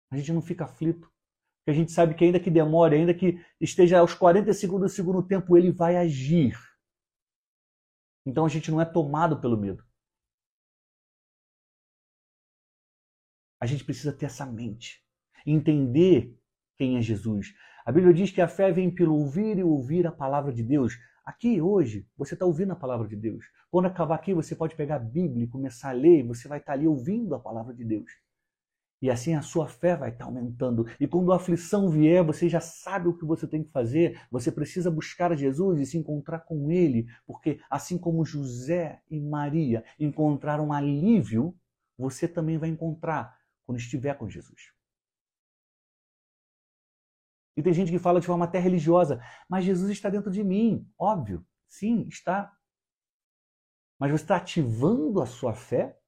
A 0.10 0.16
gente 0.16 0.32
não 0.32 0.42
fica 0.42 0.64
aflito. 0.64 1.13
Porque 1.64 1.72
a 1.72 1.82
gente 1.82 1.94
sabe 1.94 2.14
que 2.14 2.26
ainda 2.26 2.42
que 2.42 2.52
demore, 2.52 2.98
ainda 2.98 3.14
que 3.14 3.40
esteja 3.60 4.00
aos 4.00 4.14
40 4.14 4.52
segundos 4.52 4.92
do 4.92 4.96
segundo 4.96 5.24
tempo, 5.26 5.58
ele 5.58 5.72
vai 5.72 5.96
agir. 5.96 6.54
Então 8.26 8.46
a 8.46 8.50
gente 8.50 8.70
não 8.70 8.82
é 8.82 8.86
tomado 8.86 9.40
pelo 9.40 9.58
medo. 9.58 9.82
A 13.62 13.66
gente 13.66 13.86
precisa 13.86 14.12
ter 14.12 14.26
essa 14.26 14.46
mente, 14.46 15.02
entender 15.46 16.38
quem 16.78 16.98
é 16.98 17.02
Jesus. 17.02 17.54
A 17.86 17.94
Bíblia 17.94 18.14
diz 18.14 18.30
que 18.30 18.42
a 18.42 18.48
fé 18.48 18.70
vem 18.70 18.94
pelo 18.94 19.16
ouvir 19.16 19.58
e 19.58 19.64
ouvir 19.64 20.06
a 20.06 20.12
palavra 20.12 20.52
de 20.52 20.64
Deus. 20.64 20.98
Aqui 21.26 21.62
hoje, 21.62 22.06
você 22.18 22.34
está 22.34 22.46
ouvindo 22.46 22.74
a 22.74 22.76
palavra 22.76 23.08
de 23.08 23.16
Deus. 23.16 23.46
Quando 23.72 23.86
acabar 23.86 24.16
aqui, 24.16 24.34
você 24.34 24.54
pode 24.54 24.76
pegar 24.76 24.98
a 24.98 25.00
Bíblia 25.00 25.46
e 25.46 25.50
começar 25.50 25.92
a 25.92 25.94
ler, 25.94 26.28
você 26.28 26.46
vai 26.50 26.60
estar 26.60 26.74
ali 26.74 26.86
ouvindo 26.86 27.34
a 27.36 27.40
palavra 27.40 27.74
de 27.74 27.86
Deus. 27.86 28.12
E 29.04 29.10
assim 29.10 29.36
a 29.36 29.42
sua 29.42 29.68
fé 29.68 29.98
vai 29.98 30.12
estar 30.12 30.24
aumentando. 30.24 30.86
E 30.98 31.06
quando 31.06 31.34
a 31.34 31.36
aflição 31.36 31.90
vier, 31.90 32.24
você 32.24 32.48
já 32.48 32.62
sabe 32.62 33.10
o 33.10 33.18
que 33.18 33.26
você 33.26 33.46
tem 33.46 33.62
que 33.62 33.70
fazer. 33.70 34.18
Você 34.32 34.50
precisa 34.50 34.90
buscar 34.90 35.30
a 35.34 35.36
Jesus 35.36 35.82
e 35.82 35.86
se 35.86 35.98
encontrar 35.98 36.40
com 36.40 36.72
Ele. 36.72 37.06
Porque 37.28 37.60
assim 37.70 37.98
como 37.98 38.24
José 38.24 39.02
e 39.12 39.20
Maria 39.20 39.84
encontraram 40.00 40.72
alívio, 40.72 41.54
você 41.98 42.30
também 42.30 42.58
vai 42.58 42.70
encontrar 42.70 43.38
quando 43.66 43.78
estiver 43.78 44.18
com 44.18 44.30
Jesus. 44.30 44.72
E 47.58 47.62
tem 47.62 47.74
gente 47.74 47.92
que 47.92 48.00
fala 48.00 48.22
de 48.22 48.26
forma 48.26 48.46
até 48.46 48.58
religiosa, 48.58 49.22
mas 49.50 49.66
Jesus 49.66 49.92
está 49.92 50.10
dentro 50.10 50.32
de 50.32 50.46
mim. 50.46 50.90
Óbvio, 50.98 51.46
sim, 51.68 52.08
está. 52.08 52.56
Mas 54.00 54.12
você 54.12 54.24
está 54.24 54.38
ativando 54.38 55.22
a 55.22 55.26
sua 55.26 55.54
fé? 55.54 56.00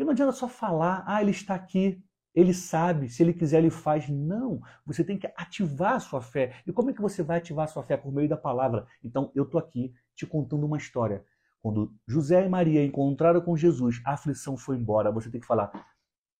E 0.00 0.04
não 0.04 0.12
adianta 0.12 0.32
só 0.32 0.48
falar, 0.48 1.04
ah, 1.06 1.20
ele 1.20 1.30
está 1.30 1.54
aqui, 1.54 2.02
ele 2.34 2.54
sabe, 2.54 3.10
se 3.10 3.22
ele 3.22 3.34
quiser, 3.34 3.58
ele 3.58 3.68
faz. 3.68 4.08
Não, 4.08 4.58
você 4.86 5.04
tem 5.04 5.18
que 5.18 5.26
ativar 5.36 5.96
a 5.96 6.00
sua 6.00 6.22
fé. 6.22 6.54
E 6.66 6.72
como 6.72 6.88
é 6.88 6.94
que 6.94 7.02
você 7.02 7.22
vai 7.22 7.36
ativar 7.36 7.66
a 7.66 7.68
sua 7.68 7.82
fé? 7.82 7.98
Por 7.98 8.10
meio 8.10 8.26
da 8.26 8.36
palavra. 8.36 8.86
Então, 9.04 9.30
eu 9.34 9.44
estou 9.44 9.60
aqui 9.60 9.92
te 10.16 10.24
contando 10.24 10.64
uma 10.64 10.78
história. 10.78 11.22
Quando 11.60 11.94
José 12.08 12.46
e 12.46 12.48
Maria 12.48 12.82
encontraram 12.82 13.42
com 13.42 13.54
Jesus, 13.54 14.00
a 14.06 14.14
aflição 14.14 14.56
foi 14.56 14.78
embora. 14.78 15.12
Você 15.12 15.30
tem 15.30 15.38
que 15.38 15.46
falar, 15.46 15.70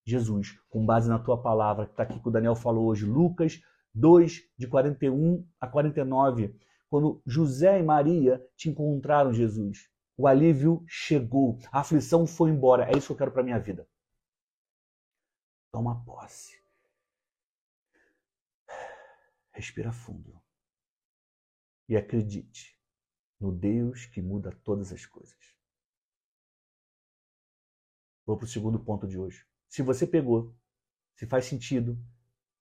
Jesus, 0.07 0.59
com 0.71 0.87
base 0.87 1.11
na 1.11 1.19
tua 1.19 1.37
palavra, 1.43 1.85
que 1.85 1.93
está 1.93 2.05
aqui 2.05 2.19
que 2.19 2.29
o 2.29 2.33
Daniel 2.33 2.55
falou 2.55 2.87
hoje, 2.87 3.05
Lucas 3.05 3.61
2, 3.95 4.41
de 4.57 4.69
41 4.69 5.47
a 5.61 5.67
49. 5.67 6.57
Quando 6.89 7.21
José 7.27 7.79
e 7.79 7.83
Maria 7.83 8.43
te 8.57 8.71
encontraram, 8.71 9.35
Jesus, 9.35 9.91
o 10.21 10.27
alívio 10.27 10.85
chegou, 10.87 11.59
a 11.73 11.81
aflição 11.81 12.27
foi 12.27 12.51
embora. 12.51 12.85
É 12.85 12.97
isso 12.97 13.07
que 13.07 13.13
eu 13.15 13.17
quero 13.17 13.33
para 13.33 13.43
minha 13.43 13.59
vida. 13.59 13.89
Toma 15.73 16.05
posse. 16.05 16.63
Respira 19.51 19.91
fundo. 19.93 20.39
E 21.89 21.97
acredite 21.97 22.79
no 23.41 23.51
Deus 23.51 24.05
que 24.05 24.21
muda 24.21 24.53
todas 24.63 24.93
as 24.93 25.07
coisas. 25.07 25.57
Vou 28.27 28.37
para 28.37 28.45
o 28.45 28.49
segundo 28.49 28.79
ponto 28.79 29.09
de 29.09 29.19
hoje. 29.19 29.47
Se 29.69 29.81
você 29.81 30.07
pegou, 30.07 30.55
se 31.17 31.27
faz 31.27 31.47
sentido, 31.47 31.99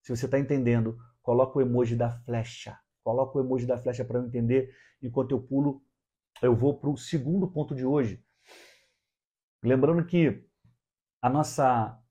se 0.01 0.15
você 0.15 0.25
está 0.25 0.39
entendendo, 0.39 0.97
coloca 1.21 1.59
o 1.59 1.61
emoji 1.61 1.97
da 1.97 2.09
flecha. 2.21 2.79
Coloca 3.03 3.37
o 3.37 3.41
emoji 3.41 3.65
da 3.65 3.77
flecha 3.77 4.05
para 4.05 4.17
eu 4.17 4.25
entender. 4.25 4.73
Enquanto 5.01 5.31
eu 5.31 5.41
pulo, 5.41 5.83
eu 6.41 6.55
vou 6.55 6.77
para 6.77 6.89
o 6.89 6.97
segundo 6.97 7.49
ponto 7.49 7.75
de 7.75 7.85
hoje. 7.85 8.23
Lembrando 9.63 10.05
que 10.05 10.45
a 11.21 11.29
nossa 11.29 12.01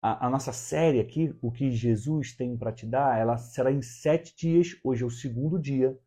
a, 0.00 0.26
a, 0.26 0.30
nossa 0.30 0.52
série 0.52 1.00
aqui, 1.00 1.34
o 1.40 1.50
que 1.50 1.70
Jesus 1.70 2.36
tem 2.36 2.58
para 2.58 2.72
te 2.72 2.84
dar, 2.86 3.18
ela 3.18 3.38
será 3.38 3.72
em 3.72 3.80
sete 3.80 4.36
dias. 4.36 4.78
Hoje 4.84 5.02
é 5.02 5.06
o 5.06 5.10
segundo 5.10 5.58
dia. 5.58 5.98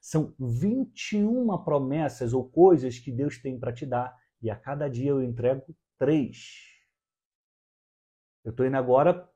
São 0.00 0.34
21 0.38 1.56
promessas 1.64 2.32
ou 2.32 2.48
coisas 2.48 2.98
que 2.98 3.12
Deus 3.12 3.38
tem 3.38 3.58
para 3.58 3.72
te 3.72 3.86
dar 3.86 4.14
e 4.42 4.50
a 4.50 4.56
cada 4.56 4.88
dia 4.88 5.10
eu 5.10 5.22
entrego 5.22 5.74
três. 5.98 6.64
Eu 8.44 8.50
estou 8.50 8.66
indo 8.66 8.76
agora 8.76 9.26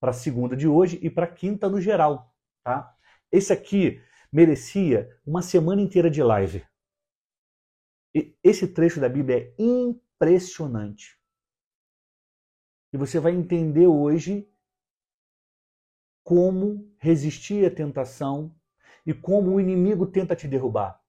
para 0.00 0.10
a 0.10 0.14
segunda 0.14 0.56
de 0.56 0.66
hoje 0.66 0.98
e 1.02 1.08
para 1.08 1.26
a 1.26 1.30
quinta 1.30 1.68
no 1.68 1.80
geral, 1.80 2.34
tá? 2.64 2.92
Esse 3.30 3.52
aqui 3.52 4.02
merecia 4.32 5.08
uma 5.24 5.42
semana 5.42 5.80
inteira 5.80 6.10
de 6.10 6.22
live. 6.22 6.66
Esse 8.42 8.68
trecho 8.68 9.00
da 9.00 9.08
Bíblia 9.08 9.36
é 9.38 9.54
impressionante. 9.62 11.18
E 12.92 12.96
você 12.96 13.20
vai 13.20 13.32
entender 13.32 13.86
hoje 13.86 14.50
como 16.24 16.94
resistir 16.98 17.66
à 17.66 17.74
tentação 17.74 18.54
e 19.06 19.14
como 19.14 19.54
o 19.54 19.60
inimigo 19.60 20.06
tenta 20.06 20.36
te 20.36 20.46
derrubar. 20.46 21.02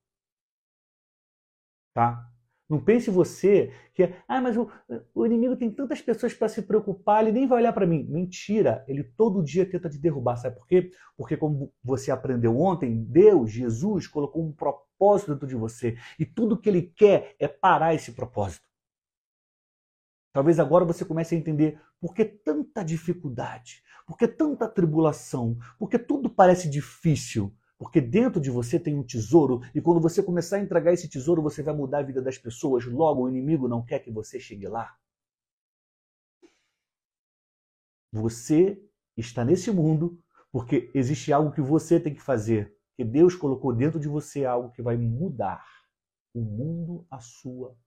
Tá? 1.94 2.29
Não 2.70 2.80
pense 2.80 3.10
você 3.10 3.74
que, 3.96 4.14
ah, 4.28 4.40
mas 4.40 4.56
o, 4.56 4.70
o 5.16 5.26
inimigo 5.26 5.56
tem 5.56 5.72
tantas 5.72 6.02
pessoas 6.02 6.36
para 6.36 6.48
se 6.48 6.62
preocupar, 6.62 7.24
ele 7.24 7.32
nem 7.32 7.48
vai 7.48 7.58
olhar 7.58 7.74
para 7.74 7.88
mim. 7.88 8.06
Mentira, 8.08 8.86
ele 8.88 9.04
todo 9.04 9.44
dia 9.44 9.66
tenta 9.66 9.90
te 9.90 9.98
derrubar. 9.98 10.38
Sabe 10.38 10.56
por 10.56 10.68
quê? 10.68 10.92
Porque, 11.18 11.36
como 11.36 11.74
você 11.84 12.12
aprendeu 12.12 12.56
ontem, 12.60 13.04
Deus, 13.04 13.52
Jesus, 13.52 14.06
colocou 14.06 14.46
um 14.46 14.52
propósito 14.52 15.34
dentro 15.34 15.48
de 15.48 15.56
você. 15.56 15.98
E 16.20 16.26
tudo 16.26 16.60
que 16.60 16.70
ele 16.70 16.84
quer 16.84 17.36
é 17.40 17.48
parar 17.48 17.96
esse 17.96 18.12
propósito. 18.12 18.70
Talvez 20.32 20.60
agora 20.60 20.86
você 20.86 21.04
comece 21.04 21.34
a 21.34 21.38
entender 21.40 21.82
por 22.00 22.14
que 22.14 22.24
tanta 22.24 22.84
dificuldade, 22.84 23.84
por 24.06 24.16
que 24.16 24.28
tanta 24.28 24.70
tribulação, 24.70 25.58
por 25.80 25.90
que 25.90 25.98
tudo 25.98 26.30
parece 26.30 26.70
difícil. 26.70 27.52
Porque 27.80 28.02
dentro 28.02 28.42
de 28.42 28.52
você 28.52 28.78
tem 28.78 28.94
um 28.94 29.04
tesouro 29.04 29.62
e 29.74 29.80
quando 29.80 30.02
você 30.02 30.22
começar 30.22 30.58
a 30.58 30.60
entregar 30.60 30.92
esse 30.92 31.08
tesouro, 31.08 31.42
você 31.42 31.64
vai 31.64 31.74
mudar 31.74 32.00
a 32.00 32.04
vida 32.04 32.22
das 32.22 32.38
pessoas. 32.38 32.86
Logo, 32.86 33.24
o 33.24 33.30
inimigo 33.30 33.70
não 33.70 33.84
quer 33.84 34.00
que 34.00 34.12
você 34.12 34.38
chegue 34.38 34.68
lá. 34.68 34.98
Você 38.12 38.84
está 39.16 39.46
nesse 39.46 39.72
mundo 39.72 40.22
porque 40.52 40.92
existe 40.94 41.32
algo 41.32 41.54
que 41.54 41.62
você 41.62 42.00
tem 42.00 42.14
que 42.14 42.22
fazer, 42.22 42.76
que 42.98 43.06
Deus 43.06 43.34
colocou 43.34 43.74
dentro 43.74 43.98
de 43.98 44.10
você 44.10 44.44
algo 44.44 44.72
que 44.72 44.82
vai 44.82 44.98
mudar 44.98 45.66
o 46.34 46.42
mundo 46.42 47.08
à 47.10 47.20
sua 47.20 47.78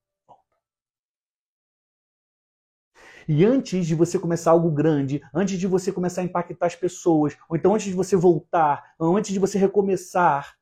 E 3.27 3.45
antes 3.45 3.85
de 3.85 3.95
você 3.95 4.19
começar 4.19 4.51
algo 4.51 4.71
grande, 4.71 5.21
antes 5.33 5.57
de 5.59 5.67
você 5.67 5.91
começar 5.91 6.21
a 6.21 6.25
impactar 6.25 6.65
as 6.65 6.75
pessoas, 6.75 7.37
ou 7.49 7.55
então 7.55 7.73
antes 7.73 7.87
de 7.87 7.93
você 7.93 8.15
voltar, 8.15 8.95
ou 8.97 9.15
antes 9.15 9.31
de 9.31 9.39
você 9.39 9.57
recomeçar, 9.57 10.57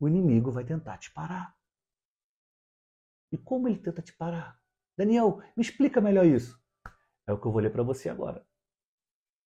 o 0.00 0.08
inimigo 0.08 0.50
vai 0.50 0.64
tentar 0.64 0.98
te 0.98 1.10
parar. 1.12 1.54
E 3.32 3.38
como 3.38 3.68
ele 3.68 3.78
tenta 3.78 4.02
te 4.02 4.12
parar? 4.12 4.58
Daniel, 4.96 5.40
me 5.56 5.62
explica 5.62 6.00
melhor 6.00 6.24
isso. 6.24 6.60
É 7.26 7.32
o 7.32 7.38
que 7.38 7.46
eu 7.46 7.52
vou 7.52 7.60
ler 7.60 7.70
para 7.70 7.82
você 7.82 8.08
agora. 8.08 8.46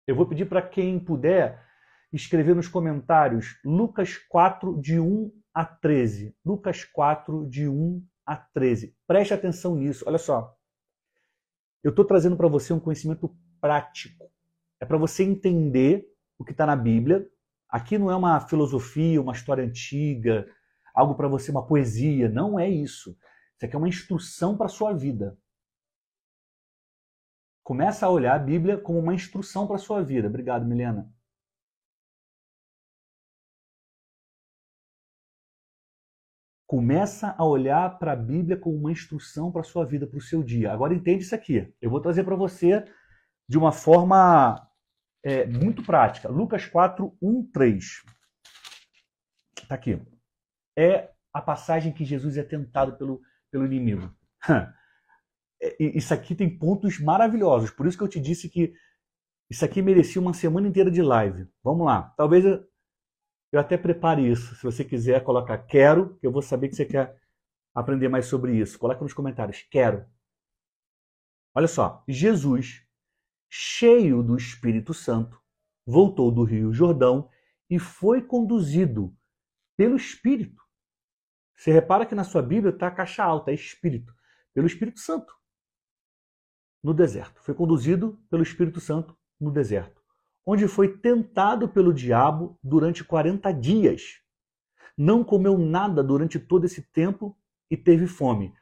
Eu 0.07 0.15
vou 0.15 0.27
pedir 0.27 0.49
para 0.49 0.63
quem 0.63 0.99
puder 0.99 1.67
escrever 2.13 2.55
nos 2.55 2.69
comentários 2.69 3.61
Lucas 3.65 4.17
4, 4.17 4.81
de 4.81 5.01
1 5.01 5.33
a 5.53 5.65
13. 5.65 6.35
Lucas 6.45 6.85
4, 6.85 7.49
de 7.49 7.69
1 7.69 8.07
a 8.25 8.37
13. 8.37 8.97
Preste 9.07 9.35
atenção 9.35 9.75
nisso. 9.75 10.05
Olha 10.07 10.19
só. 10.19 10.57
Eu 11.87 11.91
estou 11.91 12.05
trazendo 12.05 12.37
para 12.37 12.49
você 12.49 12.73
um 12.73 12.81
conhecimento 12.81 13.33
prático. 13.61 14.29
É 14.81 14.85
para 14.85 14.99
você 14.99 15.23
entender 15.23 16.05
o 16.37 16.45
que 16.45 16.51
está 16.51 16.67
na 16.67 16.75
Bíblia. 16.75 17.25
Aqui 17.69 17.97
não 17.97 18.11
é 18.11 18.17
uma 18.17 18.41
filosofia, 18.41 19.23
uma 19.23 19.33
história 19.33 19.63
antiga, 19.63 20.49
algo 20.93 21.15
para 21.15 21.29
você, 21.29 21.53
uma 21.53 21.65
poesia. 21.65 22.29
Não 22.29 22.59
é 22.59 22.69
isso. 22.69 23.17
Isso 23.55 23.65
aqui 23.65 23.77
é 23.77 23.79
uma 23.79 23.87
instrução 23.89 24.57
para 24.57 24.67
a 24.67 24.69
sua 24.69 24.93
vida. 24.95 25.39
Começa 27.63 28.05
a 28.05 28.11
olhar 28.11 28.35
a 28.35 28.41
Bíblia 28.41 28.79
como 28.79 28.99
uma 28.99 29.15
instrução 29.15 29.65
para 29.65 29.77
a 29.77 29.79
sua 29.79 30.03
vida. 30.03 30.27
Obrigado, 30.27 30.67
Milena. 30.67 31.09
Começa 36.67 37.35
a 37.39 37.45
olhar 37.45 37.99
para 37.99 38.13
a 38.13 38.17
Bíblia 38.17 38.57
como 38.57 38.77
uma 38.77 38.91
instrução 38.91 39.53
para 39.53 39.61
a 39.61 39.65
sua 39.65 39.85
vida, 39.85 40.07
para 40.07 40.19
o 40.19 40.23
seu 40.23 40.43
dia. 40.43 40.73
Agora 40.73 40.95
entende 40.95 41.23
isso 41.23 41.35
aqui. 41.35 41.73
Eu 41.81 41.91
vou 41.91 42.01
trazer 42.01 42.25
para 42.25 42.35
você 42.35 42.85
de 43.49 43.57
uma 43.57 43.71
forma 43.71 44.69
é, 45.25 45.47
muito 45.47 45.83
prática. 45.83 46.29
Lucas 46.29 46.67
4, 46.67 47.17
1, 47.23 47.51
3. 47.53 47.85
Está 49.63 49.75
aqui. 49.75 50.01
É 50.77 51.11
a 51.33 51.41
passagem 51.41 51.93
que 51.93 52.05
Jesus 52.05 52.37
é 52.37 52.43
tentado 52.43 52.97
pelo, 52.97 53.21
pelo 53.51 53.67
inimigo. 53.67 54.15
É, 55.59 55.75
isso 55.81 56.13
aqui 56.13 56.35
tem 56.35 56.59
pontos 56.59 57.01
maravilhosos. 57.01 57.71
Por 57.71 57.87
isso 57.87 57.97
que 57.97 58.05
eu 58.05 58.09
te 58.09 58.21
disse 58.21 58.47
que 58.47 58.75
isso 59.49 59.65
aqui 59.65 59.81
merecia 59.81 60.21
uma 60.21 60.35
semana 60.35 60.69
inteira 60.69 60.91
de 60.91 61.01
live. 61.01 61.49
Vamos 61.65 61.87
lá. 61.87 62.13
Talvez 62.15 62.45
eu, 63.57 63.61
até 63.61 63.77
prepare 63.77 64.29
isso. 64.29 64.55
Se 64.57 64.63
você 64.63 64.85
quiser 64.85 65.23
colocar 65.25 65.59
quero, 65.59 66.17
que 66.19 66.27
eu 66.27 66.33
vou 66.33 66.43
saber 66.43 66.69
que 66.69 66.77
você 66.77 66.85
quer 66.85 67.21
aprender 67.75 68.09
mais 68.09 68.27
sobre 68.27 68.57
isso. 68.57 68.79
Coloca 68.79 69.03
nos 69.03 69.13
comentários. 69.13 69.63
Quero. 69.71 70.07
Olha 71.55 71.69
só. 71.69 72.05
Jesus, 72.09 72.87
cheio 73.49 74.23
do 74.23 74.37
Espírito 74.37 74.93
Santo, 74.95 75.41
voltou 75.87 76.31
do 76.31 76.45
Rio 76.45 76.73
Jordão 76.73 77.31
e 77.69 77.79
foi 77.79 78.23
conduzido 78.23 79.17
pelo 79.77 79.97
Espírito. 79.97 80.63
Você 81.57 81.73
repara 81.73 82.07
que 82.07 82.15
na 82.15 82.25
sua 82.25 82.43
Bíblia 82.43 82.73
está 82.73 82.89
a 82.89 82.95
caixa 82.95 83.25
alta, 83.25 83.51
é 83.51 83.55
Espírito, 83.55 84.15
pelo 84.53 84.67
Espírito 84.67 85.01
Santo 85.01 85.35
no 86.83 86.95
deserto. 86.95 87.41
Foi 87.43 87.55
conduzido 87.55 88.23
pelo 88.31 88.43
Espírito 88.43 88.81
Santo 88.81 89.19
no 89.41 89.51
deserto, 89.51 89.96
onde 90.47 90.69
foi 90.69 90.97
tentado 90.97 91.69
pelo 91.69 91.93
diabo 91.93 92.57
durante 92.63 93.03
40 93.03 93.53
dias. 93.53 94.21
Não 94.97 95.25
comeu 95.25 95.59
nada 95.59 96.03
durante 96.05 96.39
todo 96.39 96.65
esse 96.65 96.81
tempo 96.93 97.37
e 97.69 97.77
teve 97.77 98.07
fome. 98.07 98.55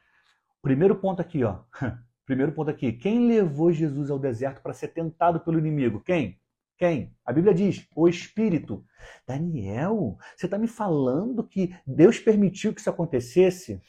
Primeiro 0.61 0.95
ponto 0.95 1.21
aqui, 1.21 1.43
ó. 1.43 1.59
Primeiro 2.25 2.51
ponto 2.51 2.71
aqui. 2.71 2.91
Quem 2.91 3.27
levou 3.27 3.71
Jesus 3.71 4.09
ao 4.09 4.17
deserto 4.17 4.61
para 4.63 4.73
ser 4.73 4.87
tentado 4.87 5.39
pelo 5.39 5.59
inimigo? 5.59 6.01
Quem? 6.01 6.41
Quem? 6.75 7.15
A 7.23 7.31
Bíblia 7.31 7.53
diz: 7.53 7.87
o 7.95 8.09
Espírito. 8.09 8.83
Daniel, 9.27 10.17
você 10.35 10.47
está 10.47 10.57
me 10.57 10.67
falando 10.67 11.47
que 11.47 11.73
Deus 11.85 12.19
permitiu 12.19 12.73
que 12.73 12.81
isso 12.81 12.89
acontecesse? 12.89 13.79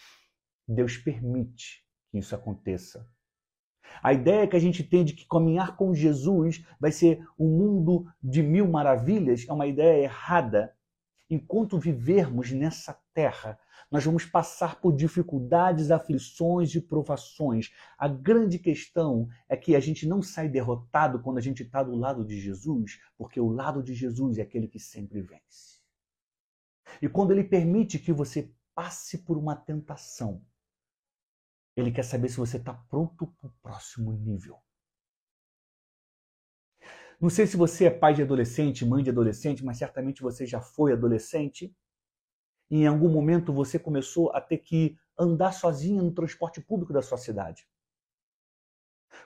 Deus 0.69 0.99
permite 0.99 1.83
que 2.11 2.19
isso 2.19 2.35
aconteça. 2.35 3.09
A 4.03 4.13
ideia 4.13 4.47
que 4.47 4.57
a 4.57 4.61
gente 4.61 4.85
tem 4.85 5.05
de 5.05 5.15
que 5.15 5.27
caminhar 5.27 5.77
com 5.77 5.95
Jesus 5.95 6.65
vai 6.79 6.93
ser 6.93 7.25
um 7.39 7.49
mundo 7.49 8.07
de 8.23 8.43
mil 8.43 8.69
maravilhas 8.69 9.45
é 9.49 9.53
uma 9.53 9.67
ideia 9.67 10.05
errada. 10.05 10.75
Enquanto 11.29 11.79
vivermos 11.79 12.53
nessa 12.53 12.97
terra, 13.13 13.59
nós 13.91 14.05
vamos 14.05 14.25
passar 14.25 14.81
por 14.81 14.95
dificuldades, 14.95 15.91
aflições 15.91 16.75
e 16.75 16.81
provações. 16.81 17.73
A 17.99 18.09
grande 18.09 18.59
questão 18.59 19.29
é 19.49 19.57
que 19.57 19.77
a 19.77 19.81
gente 19.81 20.07
não 20.07 20.23
sai 20.23 20.49
derrotado 20.49 21.21
quando 21.21 21.39
a 21.39 21.41
gente 21.41 21.63
está 21.63 21.83
do 21.83 21.95
lado 21.95 22.25
de 22.25 22.41
Jesus, 22.41 23.01
porque 23.17 23.41
o 23.41 23.49
lado 23.49 23.83
de 23.83 23.95
Jesus 23.95 24.39
é 24.39 24.43
aquele 24.43 24.69
que 24.69 24.79
sempre 24.79 25.21
vence. 25.21 25.81
E 27.01 27.09
quando 27.09 27.33
ele 27.33 27.45
permite 27.45 27.99
que 27.99 28.13
você 28.13 28.53
passe 28.75 29.19
por 29.19 29.39
uma 29.39 29.57
tentação, 29.57 30.43
ele 31.77 31.93
quer 31.93 32.03
saber 32.03 32.29
se 32.31 32.39
você 32.39 32.57
está 32.57 32.73
pronto 32.73 33.27
para 33.39 33.49
o 33.49 33.53
próximo 33.63 34.11
nível. 34.13 34.59
Não 37.21 37.31
sei 37.31 37.47
se 37.47 37.57
você 37.57 37.87
é 37.87 37.91
pai 37.91 38.15
de 38.15 38.23
adolescente, 38.23 38.85
mãe 38.85 39.03
de 39.03 39.11
adolescente, 39.11 39.65
mas 39.65 39.79
certamente 39.79 40.23
você 40.23 40.47
já 40.47 40.61
foi 40.61 40.93
adolescente. 40.93 41.75
E 42.71 42.83
em 42.83 42.87
algum 42.87 43.09
momento 43.09 43.53
você 43.53 43.79
começou 43.79 44.31
a 44.33 44.41
ter 44.41 44.59
que 44.59 44.99
andar 45.19 45.53
sozinho 45.53 46.03
no 46.03 46.13
transporte 46.13 46.61
público 46.61 46.93
da 46.93 47.01
sua 47.01 47.17
cidade. 47.17 47.67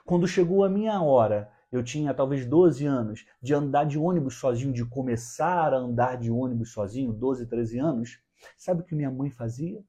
Quando 0.05 0.27
chegou 0.27 0.63
a 0.63 0.69
minha 0.69 1.01
hora, 1.01 1.51
eu 1.71 1.83
tinha 1.83 2.13
talvez 2.13 2.45
12 2.45 2.85
anos, 2.85 3.25
de 3.41 3.53
andar 3.53 3.85
de 3.85 3.97
ônibus 3.97 4.35
sozinho, 4.35 4.73
de 4.73 4.85
começar 4.85 5.73
a 5.73 5.77
andar 5.77 6.17
de 6.17 6.29
ônibus 6.31 6.71
sozinho, 6.71 7.13
12, 7.13 7.45
13 7.47 7.79
anos, 7.79 8.21
sabe 8.57 8.81
o 8.81 8.85
que 8.85 8.95
minha 8.95 9.11
mãe 9.11 9.29
fazia? 9.29 9.83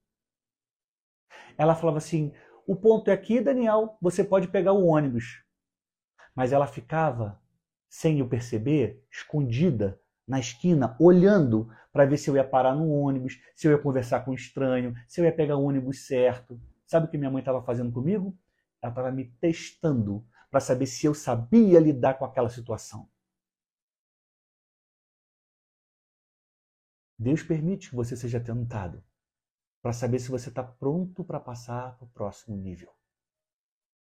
Ela 1.56 1.74
falava 1.74 1.98
assim: 1.98 2.32
o 2.66 2.76
ponto 2.76 3.08
é 3.10 3.12
aqui, 3.12 3.40
Daniel, 3.40 3.96
você 4.00 4.22
pode 4.22 4.48
pegar 4.48 4.72
o 4.72 4.86
ônibus. 4.86 5.42
Mas 6.34 6.52
ela 6.52 6.66
ficava, 6.66 7.40
sem 7.88 8.20
eu 8.20 8.28
perceber, 8.28 9.04
escondida 9.10 10.00
na 10.26 10.38
esquina, 10.38 10.96
olhando 10.98 11.68
para 11.92 12.06
ver 12.06 12.16
se 12.16 12.30
eu 12.30 12.36
ia 12.36 12.44
parar 12.44 12.74
no 12.74 12.88
ônibus, 12.88 13.40
se 13.54 13.66
eu 13.66 13.72
ia 13.72 13.78
conversar 13.78 14.24
com 14.24 14.30
um 14.30 14.34
estranho, 14.34 14.94
se 15.06 15.20
eu 15.20 15.24
ia 15.24 15.32
pegar 15.34 15.56
o 15.56 15.64
ônibus 15.64 16.06
certo. 16.06 16.60
Sabe 16.86 17.06
o 17.06 17.08
que 17.10 17.18
minha 17.18 17.30
mãe 17.30 17.40
estava 17.40 17.62
fazendo 17.62 17.92
comigo? 17.92 18.36
Ela 18.80 18.92
estava 18.92 19.10
me 19.10 19.24
testando 19.40 20.24
para 20.50 20.60
saber 20.60 20.86
se 20.86 21.06
eu 21.06 21.14
sabia 21.14 21.80
lidar 21.80 22.14
com 22.14 22.24
aquela 22.24 22.48
situação. 22.48 23.08
Deus 27.18 27.42
permite 27.42 27.90
que 27.90 27.96
você 27.96 28.16
seja 28.16 28.40
tentado 28.40 29.02
para 29.82 29.92
saber 29.92 30.20
se 30.20 30.30
você 30.30 30.48
está 30.48 30.62
pronto 30.62 31.24
para 31.24 31.40
passar 31.40 31.96
para 31.98 32.04
o 32.06 32.10
próximo 32.10 32.56
nível. 32.56 32.90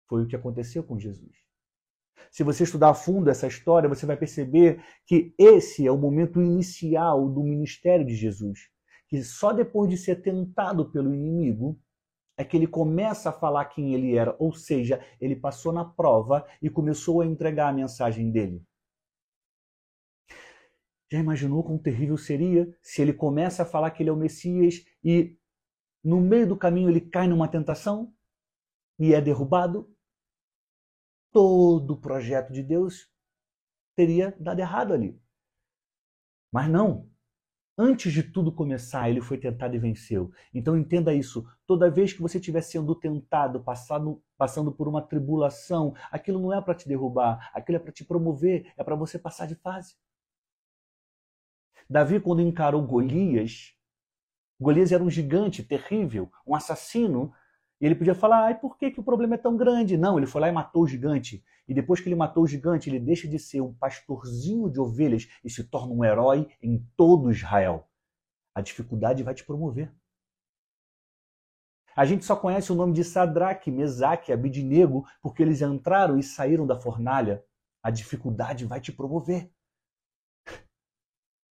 Foi 0.08 0.24
o 0.24 0.28
que 0.28 0.36
aconteceu 0.36 0.84
com 0.84 1.00
Jesus. 1.00 1.36
Se 2.32 2.44
você 2.44 2.64
estudar 2.64 2.90
a 2.90 2.94
fundo 2.94 3.30
essa 3.30 3.48
história, 3.48 3.90
você 3.90 4.06
vai 4.06 4.16
perceber 4.16 4.84
que 5.06 5.34
esse 5.38 5.86
é 5.86 5.92
o 5.92 5.98
momento 5.98 6.42
inicial 6.42 7.28
do 7.28 7.44
ministério 7.44 8.06
de 8.06 8.16
Jesus. 8.16 8.70
Que 9.08 9.24
só 9.24 9.52
depois 9.52 9.90
de 9.90 9.98
ser 9.98 10.22
tentado 10.22 10.92
pelo 10.92 11.14
inimigo 11.14 11.80
é 12.38 12.44
que 12.44 12.56
ele 12.56 12.68
começa 12.68 13.30
a 13.30 13.34
falar 13.34 13.66
quem 13.66 13.94
ele 13.94 14.16
era, 14.16 14.36
ou 14.40 14.54
seja, 14.54 15.04
ele 15.20 15.36
passou 15.36 15.72
na 15.72 15.86
prova 15.86 16.46
e 16.62 16.70
começou 16.70 17.22
a 17.22 17.26
entregar 17.26 17.70
a 17.70 17.74
mensagem 17.74 18.32
dele. 18.32 18.64
Já 21.12 21.20
imaginou 21.20 21.64
quão 21.64 21.78
terrível 21.78 22.18
seria 22.18 22.76
se 22.82 23.02
ele 23.02 23.14
começa 23.14 23.62
a 23.62 23.66
falar 23.66 23.92
que 23.92 24.02
ele 24.02 24.10
é 24.10 24.14
o 24.14 24.18
Messias 24.18 24.84
e 25.04 25.38
no 26.04 26.20
meio 26.20 26.48
do 26.48 26.58
caminho 26.58 26.90
ele 26.90 27.02
cai 27.02 27.28
numa 27.28 27.48
tentação 27.48 28.14
e 29.00 29.14
é 29.14 29.22
derrubado, 29.22 29.90
todo 31.32 31.94
o 31.94 32.00
projeto 32.00 32.52
de 32.52 32.62
Deus 32.62 33.10
teria 33.96 34.36
dado 34.40 34.60
errado 34.60 34.94
ali. 34.94 35.20
Mas 36.52 36.70
não. 36.70 37.10
Antes 37.76 38.14
de 38.14 38.22
tudo 38.22 38.54
começar, 38.54 39.10
ele 39.10 39.20
foi 39.20 39.40
tentado 39.40 39.76
e 39.76 39.80
venceu. 39.80 40.32
Então 40.54 40.78
entenda 40.78 41.12
isso. 41.12 41.44
Toda 41.66 41.90
vez 41.90 42.14
que 42.14 42.22
você 42.22 42.38
estiver 42.38 42.62
sendo 42.62 42.94
tentado, 42.94 43.64
passando, 43.64 44.22
passando 44.38 44.72
por 44.72 44.88
uma 44.88 45.02
tribulação, 45.02 45.96
aquilo 46.12 46.40
não 46.40 46.54
é 46.54 46.62
para 46.62 46.76
te 46.76 46.88
derrubar, 46.88 47.50
aquilo 47.52 47.78
é 47.78 47.80
para 47.80 47.92
te 47.92 48.06
promover, 48.06 48.72
é 48.78 48.84
para 48.84 48.96
você 48.96 49.18
passar 49.18 49.48
de 49.48 49.56
fase. 49.56 49.96
Davi, 51.90 52.20
quando 52.20 52.42
encarou 52.42 52.86
Golias, 52.86 53.73
Golias 54.64 54.92
era 54.92 55.04
um 55.04 55.10
gigante 55.10 55.62
terrível, 55.64 56.32
um 56.48 56.56
assassino, 56.56 57.34
E 57.82 57.86
ele 57.86 57.96
podia 57.96 58.16
falar, 58.16 58.46
ai, 58.46 58.58
por 58.58 58.78
que, 58.78 58.92
que 58.92 59.00
o 59.00 59.04
problema 59.04 59.36
é 59.36 59.38
tão 59.38 59.58
grande? 59.58 59.98
Não, 59.98 60.18
ele 60.18 60.26
foi 60.26 60.40
lá 60.40 60.48
e 60.48 60.54
matou 60.54 60.84
o 60.84 60.88
gigante. 60.88 61.44
E 61.68 61.74
depois 61.74 62.00
que 62.00 62.08
ele 62.08 62.16
matou 62.16 62.44
o 62.44 62.48
gigante, 62.48 62.90
ele 62.90 63.00
deixa 63.00 63.28
de 63.28 63.38
ser 63.38 63.60
um 63.62 63.74
pastorzinho 63.74 64.70
de 64.70 64.80
ovelhas 64.80 65.28
e 65.44 65.50
se 65.50 65.66
torna 65.66 65.94
um 65.94 66.04
herói 66.04 66.48
em 66.62 66.88
todo 66.96 67.30
Israel. 67.30 67.90
A 68.56 68.62
dificuldade 68.62 69.22
vai 69.22 69.34
te 69.34 69.44
promover. 69.44 69.94
A 71.96 72.06
gente 72.06 72.24
só 72.26 72.36
conhece 72.36 72.72
o 72.72 72.76
nome 72.76 72.94
de 72.94 73.04
Sadraque, 73.04 73.70
Mesaque, 73.70 74.32
Abidinego, 74.32 75.06
porque 75.22 75.44
eles 75.44 75.62
entraram 75.62 76.18
e 76.18 76.24
saíram 76.24 76.66
da 76.66 76.80
fornalha. 76.80 77.44
A 77.84 77.92
dificuldade 77.92 78.66
vai 78.66 78.80
te 78.80 78.92
promover. 78.92 79.52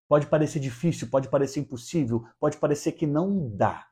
Pode 0.10 0.26
parecer 0.26 0.60
difícil, 0.60 1.08
pode 1.08 1.30
parecer 1.30 1.60
impossível, 1.60 2.28
pode 2.39 2.58
parecer 2.58 2.93
que 2.93 3.06
não 3.06 3.56
dá. 3.56 3.88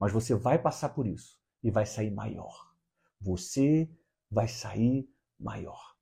Mas 0.00 0.12
você 0.12 0.34
vai 0.34 0.58
passar 0.58 0.88
por 0.88 1.06
isso 1.06 1.40
e 1.62 1.70
vai 1.70 1.86
sair 1.86 2.10
maior. 2.10 2.74
Você 3.20 3.88
vai 4.28 4.48
sair 4.48 5.08
maior. 5.38 5.94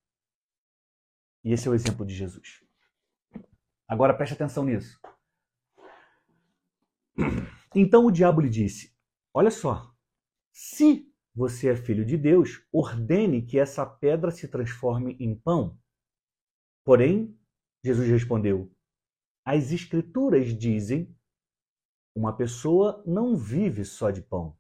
E 1.45 1.53
esse 1.53 1.69
é 1.69 1.71
o 1.71 1.75
exemplo 1.75 2.07
de 2.07 2.15
Jesus. 2.15 2.65
Agora 3.87 4.15
preste 4.15 4.33
atenção 4.33 4.65
nisso. 4.65 4.99
Então 7.75 8.07
o 8.07 8.11
diabo 8.11 8.41
lhe 8.41 8.49
disse: 8.49 8.97
Olha 9.35 9.51
só, 9.51 9.95
se 10.51 11.13
você 11.35 11.69
é 11.69 11.77
filho 11.77 12.07
de 12.07 12.17
Deus, 12.17 12.67
ordene 12.73 13.43
que 13.43 13.59
essa 13.59 13.85
pedra 13.85 14.31
se 14.31 14.49
transforme 14.49 15.15
em 15.21 15.35
pão. 15.35 15.79
Porém, 16.85 17.39
Jesus 17.85 18.09
respondeu: 18.09 18.71
As 19.45 19.73
Escrituras 19.73 20.57
dizem: 20.57 21.15
uma 22.15 22.37
pessoa 22.37 23.03
não 23.07 23.37
vive 23.37 23.85
só 23.85 24.11
de 24.11 24.23
pão. 24.23 24.57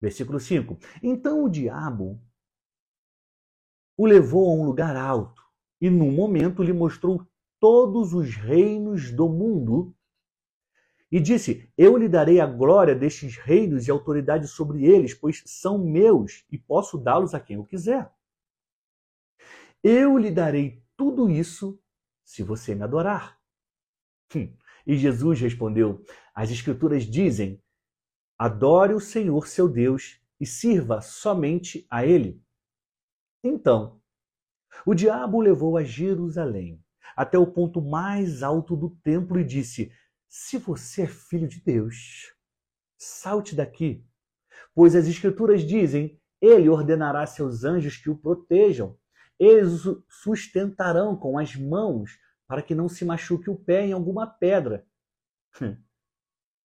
Versículo 0.00 0.40
5: 0.40 0.78
Então 1.02 1.44
o 1.44 1.48
diabo 1.48 2.20
o 3.96 4.04
levou 4.04 4.50
a 4.50 4.54
um 4.54 4.66
lugar 4.66 4.96
alto 4.96 5.42
e, 5.80 5.88
num 5.88 6.12
momento, 6.12 6.62
lhe 6.62 6.72
mostrou 6.72 7.26
todos 7.58 8.12
os 8.12 8.34
reinos 8.34 9.10
do 9.10 9.28
mundo 9.28 9.96
e 11.10 11.20
disse: 11.20 11.72
Eu 11.78 11.96
lhe 11.96 12.08
darei 12.08 12.40
a 12.40 12.46
glória 12.46 12.94
destes 12.94 13.36
reinos 13.36 13.86
e 13.86 13.90
autoridade 13.90 14.48
sobre 14.48 14.84
eles, 14.84 15.14
pois 15.14 15.42
são 15.46 15.78
meus 15.78 16.44
e 16.50 16.58
posso 16.58 16.98
dá-los 16.98 17.34
a 17.34 17.40
quem 17.40 17.56
eu 17.56 17.64
quiser. 17.64 18.12
Eu 19.82 20.18
lhe 20.18 20.30
darei 20.30 20.82
tudo 20.96 21.30
isso 21.30 21.80
se 22.26 22.42
você 22.42 22.74
me 22.74 22.82
adorar. 22.82 23.40
Hum. 24.34 24.52
E 24.86 24.98
Jesus 24.98 25.40
respondeu: 25.40 26.04
As 26.34 26.50
Escrituras 26.50 27.04
dizem: 27.04 27.62
Adore 28.36 28.92
o 28.92 29.00
Senhor 29.00 29.46
seu 29.46 29.66
Deus 29.66 30.20
e 30.38 30.44
sirva 30.44 31.00
somente 31.00 31.86
a 31.88 32.04
Ele. 32.04 32.42
Então, 33.42 34.02
o 34.84 34.92
diabo 34.92 35.38
o 35.38 35.40
levou 35.40 35.78
a 35.78 35.84
Jerusalém, 35.84 36.84
até 37.16 37.38
o 37.38 37.46
ponto 37.46 37.80
mais 37.80 38.42
alto 38.42 38.76
do 38.76 38.90
templo, 39.02 39.40
e 39.40 39.44
disse: 39.44 39.90
se 40.28 40.58
você 40.58 41.02
é 41.02 41.06
filho 41.06 41.48
de 41.48 41.60
Deus, 41.60 42.34
salte 42.98 43.54
daqui, 43.54 44.04
pois 44.74 44.94
as 44.94 45.06
Escrituras 45.06 45.62
dizem: 45.62 46.20
Ele 46.40 46.68
ordenará 46.68 47.24
seus 47.26 47.64
anjos 47.64 47.96
que 47.96 48.10
o 48.10 48.18
protejam. 48.18 48.98
Eles 49.38 49.84
o 49.84 50.04
sustentarão 50.08 51.16
com 51.16 51.38
as 51.38 51.54
mãos 51.54 52.18
para 52.46 52.62
que 52.62 52.74
não 52.74 52.88
se 52.88 53.04
machuque 53.04 53.50
o 53.50 53.56
pé 53.56 53.86
em 53.86 53.92
alguma 53.92 54.26
pedra. 54.26 54.86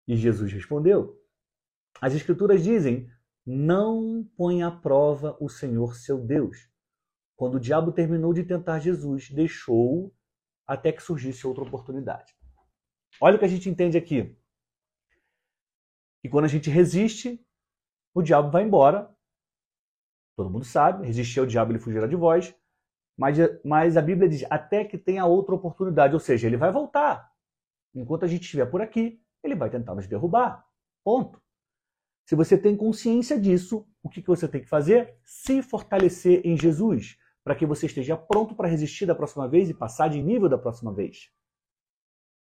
E 0.09 0.17
Jesus 0.17 0.53
respondeu: 0.53 1.21
As 2.01 2.15
Escrituras 2.15 2.63
dizem: 2.63 3.11
Não 3.45 4.25
põe 4.37 4.63
à 4.63 4.71
prova 4.71 5.37
o 5.41 5.49
Senhor 5.49 5.97
seu 5.97 6.25
Deus. 6.25 6.71
Quando 7.35 7.57
o 7.57 7.61
diabo 7.61 7.91
terminou 7.91 8.33
de 8.33 8.45
tentar 8.45 8.79
Jesus, 8.79 9.31
deixou-o 9.31 10.15
até 10.67 10.93
que 10.93 11.03
surgisse 11.03 11.47
outra 11.47 11.65
oportunidade. 11.65 12.37
Olha 13.21 13.37
o 13.37 13.39
que 13.39 13.45
a 13.45 13.49
gente 13.49 13.69
entende 13.69 13.99
aqui. 13.99 14.39
Que 16.23 16.29
quando 16.29 16.45
a 16.45 16.49
gente 16.49 16.71
resiste, 16.71 17.45
o 18.15 18.23
diabo 18.23 18.51
vai 18.51 18.63
embora. 18.63 19.15
Todo 20.37 20.51
mundo 20.51 20.65
sabe, 20.65 21.07
resistir 21.07 21.41
ao 21.41 21.47
diabo 21.47 21.73
ele 21.73 21.79
fugirá 21.79 22.07
de 22.07 22.15
vós. 22.15 22.55
Mas, 23.17 23.39
mas 23.65 23.97
a 23.97 24.03
Bíblia 24.03 24.29
diz 24.29 24.45
até 24.51 24.85
que 24.85 24.99
tenha 24.99 25.25
outra 25.25 25.55
oportunidade, 25.55 26.13
ou 26.13 26.21
seja, 26.21 26.47
ele 26.47 26.59
vai 26.59 26.71
voltar. 26.71 27.33
Enquanto 27.95 28.25
a 28.25 28.29
gente 28.29 28.43
estiver 28.43 28.67
por 28.67 28.83
aqui, 28.83 29.19
ele 29.43 29.55
vai 29.55 29.71
tentar 29.71 29.95
nos 29.95 30.07
derrubar. 30.07 30.65
Ponto. 31.03 31.41
Se 32.27 32.35
você 32.35 32.59
tem 32.59 32.77
consciência 32.77 33.41
disso, 33.41 33.89
o 34.03 34.11
que 34.11 34.21
você 34.21 34.47
tem 34.47 34.61
que 34.61 34.69
fazer? 34.69 35.17
Se 35.25 35.63
fortalecer 35.63 36.45
em 36.45 36.57
Jesus, 36.57 37.17
para 37.43 37.55
que 37.55 37.65
você 37.65 37.87
esteja 37.87 38.17
pronto 38.17 38.55
para 38.55 38.69
resistir 38.69 39.07
da 39.07 39.15
próxima 39.15 39.49
vez 39.49 39.71
e 39.71 39.75
passar 39.75 40.09
de 40.09 40.21
nível 40.21 40.49
da 40.49 40.59
próxima 40.59 40.93
vez. 40.93 41.31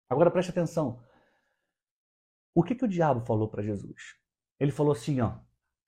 Agora 0.08 0.30
preste 0.30 0.50
atenção. 0.50 1.02
O 2.54 2.62
que, 2.62 2.74
que 2.74 2.84
o 2.84 2.88
diabo 2.88 3.24
falou 3.24 3.48
para 3.48 3.62
Jesus? 3.62 4.16
Ele 4.60 4.70
falou 4.70 4.92
assim, 4.92 5.20
ó. 5.22 5.38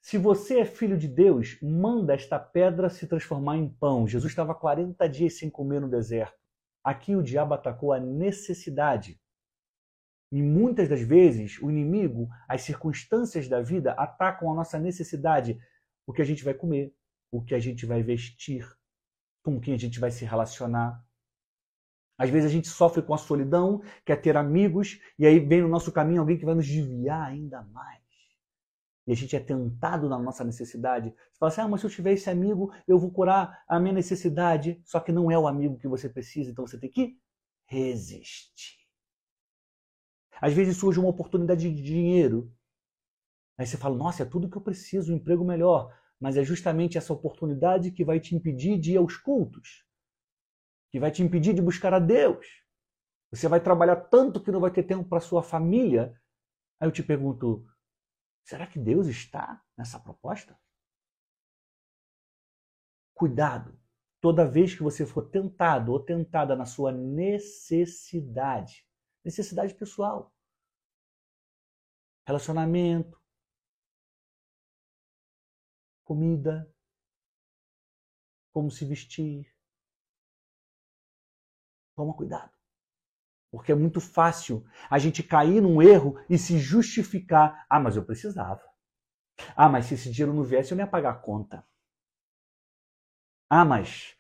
Se 0.05 0.19
você 0.19 0.59
é 0.59 0.67
filho 0.67 0.99
de 0.99 1.09
Deus, 1.09 1.59
manda 1.63 2.13
esta 2.13 2.39
pedra 2.39 2.91
se 2.91 3.07
transformar 3.07 3.57
em 3.57 3.67
pão. 3.67 4.07
Jesus 4.07 4.31
estava 4.31 4.55
40 4.55 5.09
dias 5.09 5.39
sem 5.39 5.49
comer 5.49 5.81
no 5.81 5.89
deserto. 5.89 6.39
Aqui 6.85 7.17
o 7.17 7.23
diabo 7.23 7.55
atacou 7.55 7.91
a 7.91 7.99
necessidade. 7.99 9.19
E 10.31 10.43
muitas 10.43 10.91
das 10.91 11.01
vezes 11.01 11.59
o 11.63 11.71
inimigo, 11.71 12.29
as 12.47 12.61
circunstâncias 12.61 13.49
da 13.49 13.63
vida 13.63 13.93
atacam 13.93 14.53
a 14.53 14.55
nossa 14.55 14.79
necessidade, 14.79 15.59
o 16.07 16.13
que 16.13 16.21
a 16.21 16.27
gente 16.27 16.45
vai 16.45 16.53
comer, 16.53 16.95
o 17.33 17.43
que 17.43 17.55
a 17.55 17.59
gente 17.59 17.87
vai 17.87 18.03
vestir, 18.03 18.71
com 19.43 19.59
quem 19.59 19.73
a 19.73 19.79
gente 19.79 19.99
vai 19.99 20.11
se 20.11 20.27
relacionar. 20.27 21.03
Às 22.19 22.29
vezes 22.29 22.51
a 22.51 22.53
gente 22.53 22.69
sofre 22.69 23.01
com 23.01 23.15
a 23.15 23.19
solidão, 23.19 23.83
quer 24.05 24.21
ter 24.21 24.37
amigos, 24.37 25.01
e 25.19 25.27
aí 25.27 25.41
vem 25.41 25.63
no 25.63 25.69
nosso 25.69 25.91
caminho 25.91 26.21
alguém 26.21 26.37
que 26.37 26.45
vai 26.45 26.55
nos 26.55 26.67
desviar 26.67 27.27
ainda 27.27 27.63
mais. 27.63 28.04
E 29.07 29.13
a 29.13 29.15
gente 29.15 29.37
é 29.37 29.41
tentado 29.41 30.09
na 30.09 30.19
nossa 30.19 30.45
necessidade. 30.45 31.11
Você 31.11 31.39
fala 31.39 31.53
assim: 31.53 31.61
ah, 31.61 31.69
mas 31.69 31.81
se 31.81 31.87
eu 31.87 31.91
tiver 31.91 32.13
esse 32.13 32.31
amigo, 32.31 32.73
eu 32.89 32.99
vou 32.99 33.11
curar 33.11 33.63
a 33.69 33.79
minha 33.79 33.93
necessidade. 33.93 34.81
Só 34.85 35.01
que 35.01 35.13
não 35.13 35.31
é 35.31 35.39
o 35.39 35.47
amigo 35.47 35.79
que 35.79 35.89
você 35.89 36.09
precisa, 36.09 36.51
então 36.51 36.67
você 36.67 36.79
tem 36.79 36.91
que 36.91 37.19
resistir. 37.67 38.79
Às 40.41 40.53
vezes 40.53 40.77
surge 40.77 40.99
uma 40.99 41.11
oportunidade 41.11 41.71
de 41.71 41.83
dinheiro. 41.83 42.53
Aí 43.59 43.67
você 43.67 43.77
fala: 43.77 43.97
nossa, 43.97 44.23
é 44.23 44.27
tudo 44.27 44.49
que 44.49 44.57
eu 44.57 44.63
preciso, 44.63 45.13
um 45.13 45.17
emprego 45.17 45.45
melhor. 45.45 45.95
Mas 46.19 46.37
é 46.37 46.45
justamente 46.45 46.97
essa 46.97 47.13
oportunidade 47.13 47.91
que 47.91 48.05
vai 48.05 48.19
te 48.19 48.35
impedir 48.35 48.79
de 48.79 48.93
ir 48.93 48.97
aos 48.97 49.17
cultos 49.17 49.85
que 50.95 51.01
vai 51.01 51.11
te 51.11 51.25
impedir 51.25 51.53
de 51.53 51.61
buscar 51.61 51.93
a 51.93 51.99
Deus. 51.99 52.47
Você 53.33 53.49
vai 53.49 53.59
trabalhar 53.59 53.97
tanto 53.97 54.41
que 54.41 54.53
não 54.53 54.61
vai 54.61 54.71
ter 54.71 54.85
tempo 54.85 55.09
para 55.09 55.19
sua 55.19 55.43
família. 55.43 56.15
Aí 56.79 56.87
eu 56.87 56.93
te 56.93 57.03
pergunto: 57.03 57.67
será 58.45 58.67
que 58.67 58.79
Deus 58.79 59.07
está 59.07 59.65
nessa 59.77 59.99
proposta? 59.99 60.59
Cuidado. 63.15 63.79
Toda 64.21 64.49
vez 64.49 64.75
que 64.75 64.83
você 64.83 65.05
for 65.05 65.29
tentado 65.31 65.93
ou 65.93 66.03
tentada 66.03 66.57
na 66.57 66.65
sua 66.65 66.93
necessidade, 66.93 68.87
necessidade 69.25 69.75
pessoal, 69.75 70.35
relacionamento, 72.27 73.21
comida, 76.05 76.71
como 78.53 78.71
se 78.71 78.85
vestir, 78.85 79.55
Toma 81.95 82.13
cuidado. 82.13 82.54
Porque 83.55 83.71
é 83.71 83.75
muito 83.77 84.01
fácil 84.01 84.67
a 84.91 84.99
gente 84.99 85.23
cair 85.23 85.61
num 85.61 85.81
erro 85.81 86.21
e 86.29 86.37
se 86.37 86.59
justificar. 86.59 87.65
Ah, 87.71 87.79
mas 87.79 87.95
eu 87.95 88.05
precisava. 88.05 88.61
Ah, 89.55 89.69
mas 89.69 89.87
se 89.87 89.95
esse 89.95 90.11
dinheiro 90.11 90.35
não 90.35 90.43
viesse, 90.43 90.73
eu 90.73 90.77
não 90.77 90.83
ia 90.83 90.91
pagar 90.91 91.11
a 91.11 91.19
conta. 91.19 91.65
Ah, 93.49 93.65
mas 93.65 94.17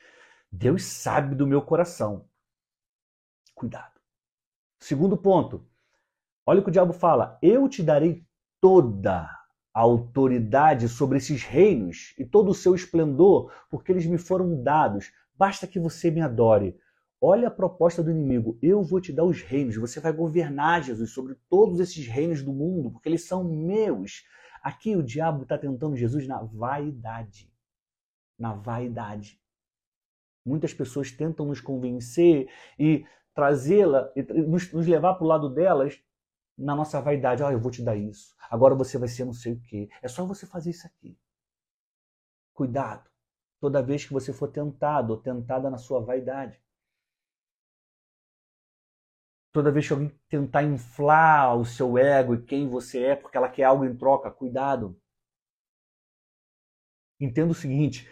Deus 0.53 0.85
sabe 0.85 1.35
do 1.35 1.49
meu 1.49 1.61
coração. 1.61 2.29
Cuidado. 3.57 4.01
Segundo 4.79 5.17
ponto. 5.17 5.69
Olha 6.47 6.61
o 6.61 6.63
que 6.63 6.69
o 6.69 6.73
diabo 6.73 6.93
fala. 6.93 7.37
Eu 7.43 7.69
te 7.69 7.83
darei 7.83 8.25
toda 8.61 9.29
a 9.75 9.81
autoridade 9.81 10.89
sobre 10.89 11.19
esses 11.19 11.43
reinos 11.43 12.15
e 12.17 12.25
todo 12.25 12.53
o 12.53 12.55
seu 12.55 12.73
esplendor, 12.73 13.53
porque 13.69 13.91
eles 13.91 14.07
me 14.07 14.17
foram 14.17 14.63
dados. 14.63 15.13
Basta 15.35 15.67
que 15.67 15.81
você 15.81 16.09
me 16.09 16.21
adore. 16.21 16.79
Olha 17.21 17.49
a 17.49 17.51
proposta 17.51 18.03
do 18.03 18.11
inimigo. 18.11 18.59
Eu 18.61 18.83
vou 18.83 19.01
te 19.01 19.13
dar 19.13 19.25
os 19.25 19.41
reinos. 19.41 19.77
Você 19.77 20.01
vai 20.01 20.13
governar, 20.13 20.83
Jesus, 20.83 21.11
sobre 21.11 21.37
todos 21.49 21.81
esses 21.81 22.07
reinos 22.07 22.43
do 22.43 22.53
mundo, 22.53 22.91
porque 22.91 23.09
eles 23.09 23.27
são 23.27 23.45
meus. 23.45 24.25
Aqui 24.63 24.97
o 24.97 25.03
diabo 25.03 25.43
está 25.43 25.57
tentando 25.59 25.97
Jesus 25.97 26.27
na 26.27 26.43
vaidade. 26.43 27.51
Na 28.39 28.55
vaidade. 28.55 29.41
Muitas 30.45 30.75
pessoas 30.75 31.11
tentam 31.11 31.47
nos 31.47 31.61
convencer 31.61 32.51
e 32.79 33.07
trazê-la, 33.35 34.11
nos, 34.47 34.71
nos 34.73 34.87
levar 34.87 35.15
para 35.15 35.25
o 35.25 35.29
lado 35.29 35.49
delas 35.49 36.03
na 36.57 36.75
nossa 36.75 37.01
vaidade. 37.01 37.43
Ah, 37.43 37.53
eu 37.53 37.61
vou 37.61 37.71
te 37.71 37.83
dar 37.83 37.97
isso. 37.97 38.35
Agora 38.51 38.75
você 38.75 38.99
vai 38.99 39.09
ser 39.09 39.25
não 39.25 39.33
sei 39.33 39.55
o 39.55 39.61
quê. 39.61 39.89
É 40.03 40.09
só 40.09 40.25
você 40.27 40.47
fazer 40.47 40.71
isso 40.71 40.87
aqui. 40.87 41.19
Cuidado. 42.53 43.11
Toda 43.61 43.83
vez 43.83 44.05
que 44.05 44.13
você 44.13 44.33
for 44.33 44.49
tentado 44.49 45.13
ou 45.13 45.19
tentada 45.19 45.71
na 45.71 45.79
sua 45.79 46.01
vaidade. 46.01 46.63
Toda 49.55 49.71
vez 49.71 49.87
que 49.87 49.93
alguém 49.93 50.11
tentar 50.29 50.65
inflar 50.65 51.57
o 51.57 51.65
seu 51.65 51.97
ego 51.97 52.35
e 52.35 52.43
quem 52.43 52.69
você 52.69 53.05
é 53.05 53.17
porque 53.17 53.37
ela 53.37 53.49
quer 53.49 53.63
algo 53.63 53.85
em 53.85 53.97
troca, 53.97 54.29
cuidado. 54.29 55.01
Entenda 57.21 57.53
o 57.53 57.55
seguinte: 57.55 58.11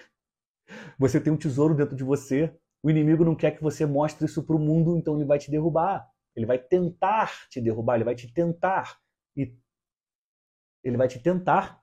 você 0.97 1.21
tem 1.21 1.33
um 1.33 1.37
tesouro 1.37 1.75
dentro 1.75 1.97
de 1.97 2.05
você. 2.05 2.57
O 2.81 2.89
inimigo 2.89 3.25
não 3.25 3.35
quer 3.35 3.51
que 3.51 3.63
você 3.63 3.85
mostre 3.85 4.25
isso 4.25 4.45
para 4.45 4.55
o 4.55 4.59
mundo, 4.59 4.97
então 4.97 5.17
ele 5.17 5.25
vai 5.25 5.37
te 5.37 5.51
derrubar. 5.51 6.09
Ele 6.37 6.47
vai 6.47 6.59
tentar 6.59 7.49
te 7.49 7.61
derrubar, 7.61 7.97
ele 7.97 8.05
vai 8.05 8.15
te 8.15 8.33
tentar. 8.33 9.01
E 9.37 9.53
ele 10.85 10.97
vai 10.97 11.09
te 11.09 11.19
tentar 11.19 11.83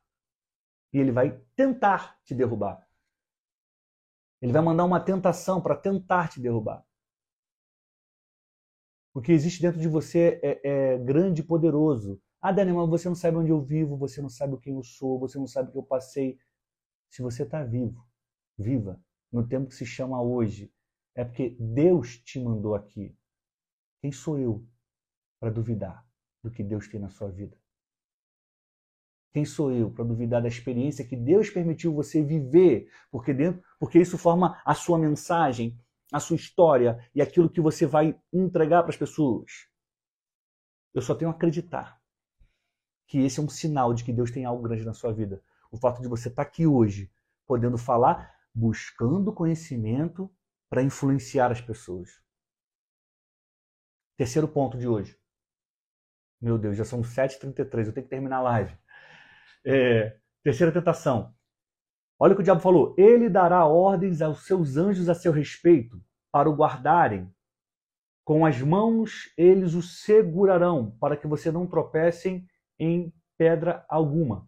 e 0.93 0.99
ele 0.99 1.11
vai 1.11 1.37
tentar 1.53 2.17
te 2.23 2.33
derrubar. 2.33 2.87
Ele 4.41 4.53
vai 4.53 4.61
mandar 4.61 4.85
uma 4.85 5.01
tentação 5.01 5.61
para 5.61 5.75
tentar 5.75 6.29
te 6.29 6.39
derrubar. 6.39 6.88
O 9.13 9.21
que 9.21 9.31
existe 9.31 9.61
dentro 9.61 9.79
de 9.79 9.87
você 9.87 10.39
é, 10.43 10.93
é 10.93 10.97
grande 10.97 11.41
e 11.41 11.43
poderoso. 11.43 12.21
Ah, 12.41 12.51
Daniel, 12.51 12.75
mas 12.77 12.89
você 12.89 13.09
não 13.09 13.15
sabe 13.15 13.37
onde 13.37 13.51
eu 13.51 13.61
vivo, 13.61 13.97
você 13.97 14.21
não 14.21 14.29
sabe 14.29 14.57
quem 14.59 14.75
eu 14.75 14.83
sou, 14.83 15.19
você 15.19 15.37
não 15.37 15.47
sabe 15.47 15.69
o 15.69 15.71
que 15.71 15.77
eu 15.77 15.83
passei. 15.83 16.37
Se 17.09 17.21
você 17.21 17.43
está 17.43 17.63
vivo, 17.63 18.05
viva, 18.57 19.01
no 19.31 19.47
tempo 19.47 19.67
que 19.67 19.75
se 19.75 19.85
chama 19.85 20.21
hoje, 20.21 20.71
é 21.15 21.25
porque 21.25 21.57
Deus 21.59 22.17
te 22.19 22.39
mandou 22.39 22.75
aqui. 22.75 23.15
Quem 24.01 24.11
sou 24.11 24.39
eu 24.39 24.65
para 25.39 25.49
duvidar 25.49 26.05
do 26.41 26.49
que 26.49 26.63
Deus 26.63 26.87
tem 26.87 26.99
na 26.99 27.09
sua 27.09 27.29
vida? 27.29 27.57
Quem 29.31 29.45
sou 29.45 29.71
eu 29.71 29.91
para 29.91 30.05
duvidar 30.05 30.41
da 30.41 30.47
experiência 30.47 31.05
que 31.05 31.15
Deus 31.15 31.49
permitiu 31.49 31.93
você 31.93 32.23
viver? 32.23 32.89
Porque, 33.11 33.33
dentro, 33.33 33.61
porque 33.79 33.99
isso 33.99 34.17
forma 34.17 34.59
a 34.65 34.73
sua 34.73 34.97
mensagem, 34.97 35.77
a 36.11 36.19
sua 36.19 36.35
história 36.35 36.99
e 37.13 37.21
aquilo 37.21 37.49
que 37.49 37.61
você 37.61 37.85
vai 37.85 38.19
entregar 38.33 38.81
para 38.83 38.91
as 38.91 38.97
pessoas. 38.97 39.69
Eu 40.93 41.01
só 41.01 41.13
tenho 41.13 41.29
a 41.29 41.33
acreditar 41.33 41.99
que 43.07 43.19
esse 43.19 43.39
é 43.39 43.43
um 43.43 43.49
sinal 43.49 43.93
de 43.93 44.03
que 44.03 44.13
Deus 44.13 44.31
tem 44.31 44.45
algo 44.45 44.63
grande 44.63 44.85
na 44.85 44.93
sua 44.93 45.13
vida. 45.13 45.43
O 45.71 45.77
fato 45.77 46.01
de 46.01 46.07
você 46.07 46.29
estar 46.29 46.41
aqui 46.41 46.65
hoje, 46.65 47.11
podendo 47.45 47.77
falar, 47.77 48.35
buscando 48.53 49.33
conhecimento 49.33 50.31
para 50.69 50.83
influenciar 50.83 51.51
as 51.51 51.61
pessoas. 51.61 52.21
Terceiro 54.15 54.47
ponto 54.47 54.77
de 54.77 54.87
hoje. 54.87 55.17
Meu 56.41 56.57
Deus, 56.57 56.77
já 56.77 56.85
são 56.85 57.01
7h33, 57.01 57.87
eu 57.87 57.93
tenho 57.93 58.05
que 58.05 58.09
terminar 58.09 58.37
a 58.37 58.41
live. 58.41 58.77
É, 59.65 60.19
terceira 60.43 60.71
tentação. 60.71 61.35
Olha 62.19 62.33
o 62.33 62.35
que 62.35 62.41
o 62.41 62.43
diabo 62.43 62.59
falou. 62.59 62.93
Ele 62.97 63.29
dará 63.29 63.65
ordens 63.65 64.21
aos 64.21 64.45
seus 64.45 64.75
anjos 64.75 65.07
a 65.07 65.15
seu 65.15 65.31
respeito 65.31 66.03
para 66.29 66.49
o 66.49 66.55
guardarem. 66.55 67.33
Com 68.25 68.45
as 68.45 68.61
mãos 68.61 69.33
eles 69.37 69.73
o 69.73 69.81
segurarão 69.81 70.91
para 70.99 71.15
que 71.15 71.25
você 71.25 71.51
não 71.51 71.65
tropecem 71.65 72.45
em 72.77 73.13
pedra 73.37 73.85
alguma. 73.87 74.47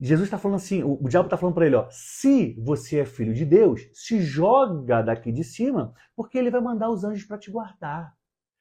Jesus 0.00 0.26
está 0.26 0.38
falando 0.38 0.56
assim, 0.56 0.82
o, 0.82 0.94
o 0.94 1.08
diabo 1.08 1.26
está 1.26 1.36
falando 1.36 1.54
para 1.54 1.66
ele, 1.66 1.76
ó, 1.76 1.86
se 1.90 2.54
você 2.58 3.00
é 3.00 3.04
filho 3.04 3.34
de 3.34 3.44
Deus, 3.44 3.86
se 3.92 4.22
joga 4.22 5.02
daqui 5.02 5.30
de 5.30 5.44
cima, 5.44 5.94
porque 6.16 6.38
ele 6.38 6.50
vai 6.50 6.62
mandar 6.62 6.88
os 6.88 7.04
anjos 7.04 7.24
para 7.24 7.36
te 7.36 7.50
guardar. 7.50 8.16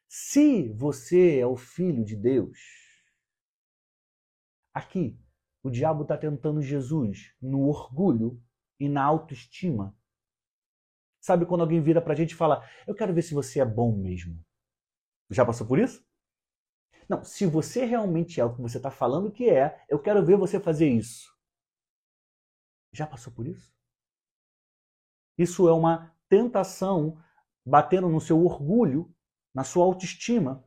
Se 0.06 0.74
você 0.74 1.40
é 1.40 1.48
o 1.48 1.56
filho 1.56 2.04
de 2.04 2.16
Deus, 2.16 2.60
aqui 4.74 5.18
o 5.64 5.70
diabo 5.70 6.04
está 6.04 6.18
tentando 6.18 6.62
Jesus 6.62 7.34
no 7.42 7.68
orgulho 7.68 8.42
e 8.80 8.88
na 8.88 9.04
autoestima. 9.04 9.96
Sabe 11.20 11.46
quando 11.46 11.62
alguém 11.62 11.82
vira 11.82 12.02
para 12.02 12.14
a 12.14 12.16
gente 12.16 12.32
e 12.32 12.36
fala: 12.36 12.68
Eu 12.88 12.96
quero 12.96 13.14
ver 13.14 13.22
se 13.22 13.34
você 13.34 13.60
é 13.60 13.66
bom 13.66 13.96
mesmo. 13.96 14.44
Já 15.30 15.46
passou 15.46 15.68
por 15.68 15.78
isso? 15.78 16.04
Não, 17.08 17.24
se 17.24 17.46
você 17.46 17.86
realmente 17.86 18.40
é 18.40 18.46
o 18.46 18.56
que 18.56 18.62
você 18.62 18.78
está 18.78 18.92
falando 18.92 19.32
que 19.32 19.50
é, 19.50 19.84
eu 19.90 20.00
quero 20.00 20.26
ver 20.26 20.38
você 20.38 20.60
fazer 20.60 20.88
isso. 20.88 21.36
Já 22.92 23.06
passou 23.06 23.34
por 23.34 23.48
isso? 23.48 23.74
Isso 25.38 25.68
é 25.68 25.74
uma 25.74 26.16
tentação 26.28 27.22
batendo 27.66 28.08
no 28.10 28.22
seu 28.22 28.44
orgulho, 28.44 29.14
na 29.54 29.64
sua 29.64 29.86
autoestima. 29.86 30.64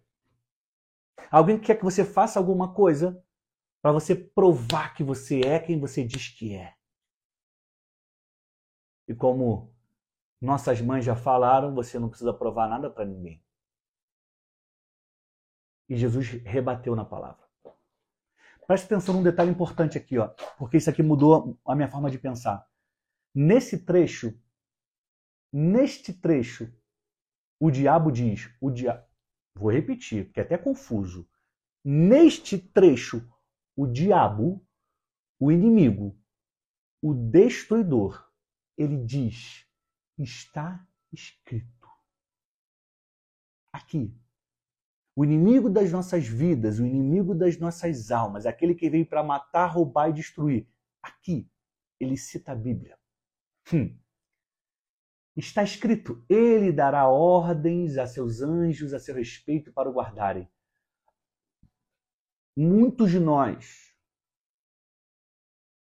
Alguém 1.31 1.59
quer 1.59 1.77
que 1.77 1.85
você 1.85 2.05
faça 2.05 2.39
alguma 2.39 2.75
coisa 2.75 3.23
para 3.83 3.93
você 3.93 4.15
provar 4.15 4.95
que 4.95 5.03
você 5.03 5.41
é 5.41 5.59
quem 5.59 5.79
você 5.79 6.05
diz 6.05 6.29
que 6.29 6.55
é. 6.55 6.77
E 9.09 9.15
como 9.15 9.75
nossas 10.41 10.81
mães 10.81 11.05
já 11.05 11.17
falaram, 11.17 11.75
você 11.75 11.99
não 11.99 12.09
precisa 12.09 12.33
provar 12.33 12.69
nada 12.69 12.89
para 12.89 13.05
ninguém. 13.05 13.45
E 15.89 15.97
Jesus 15.97 16.29
rebateu 16.45 16.95
na 16.95 17.05
palavra. 17.05 17.43
Preste 18.67 18.85
atenção 18.85 19.17
num 19.17 19.23
detalhe 19.23 19.51
importante 19.51 19.99
aqui, 19.99 20.17
ó, 20.17 20.29
porque 20.57 20.77
isso 20.77 20.89
aqui 20.89 21.03
mudou 21.03 21.59
a 21.65 21.75
minha 21.75 21.91
forma 21.91 22.09
de 22.09 22.19
pensar. 22.19 22.67
Nesse 23.35 23.85
trecho, 23.85 24.41
neste 25.53 26.13
trecho, 26.13 26.73
o 27.59 27.71
diabo 27.71 28.13
diz, 28.13 28.49
o 28.61 28.71
dia... 28.71 29.05
vou 29.55 29.73
repetir, 29.73 30.27
porque 30.27 30.41
é 30.41 30.45
até 30.45 30.57
confuso. 30.57 31.29
Neste 31.85 32.57
trecho, 32.57 33.29
o 33.83 33.87
diabo, 33.87 34.65
o 35.41 35.51
inimigo, 35.51 36.17
o 37.03 37.13
destruidor, 37.13 38.31
ele 38.79 38.97
diz: 39.05 39.67
está 40.17 40.87
escrito. 41.13 41.89
Aqui, 43.73 44.17
o 45.17 45.25
inimigo 45.25 45.69
das 45.69 45.91
nossas 45.91 46.29
vidas, 46.29 46.79
o 46.79 46.87
inimigo 46.87 47.35
das 47.35 47.59
nossas 47.59 48.13
almas, 48.13 48.47
aquele 48.47 48.75
que 48.75 48.89
veio 48.89 49.05
para 49.05 49.25
matar, 49.25 49.67
roubar 49.67 50.11
e 50.11 50.13
destruir. 50.13 50.69
Aqui, 51.03 51.51
ele 51.99 52.17
cita 52.17 52.53
a 52.53 52.55
Bíblia. 52.55 52.97
Hum. 53.73 53.99
Está 55.37 55.65
escrito: 55.65 56.25
Ele 56.29 56.71
dará 56.71 57.09
ordens 57.09 57.99
a 57.99 58.07
seus 58.07 58.43
anjos 58.43 58.95
a 58.95 59.01
seu 59.01 59.17
respeito 59.17 59.73
para 59.73 59.91
o 59.91 59.93
guardarem. 59.93 60.49
Muitos 62.57 63.11
de 63.11 63.19
nós, 63.19 63.95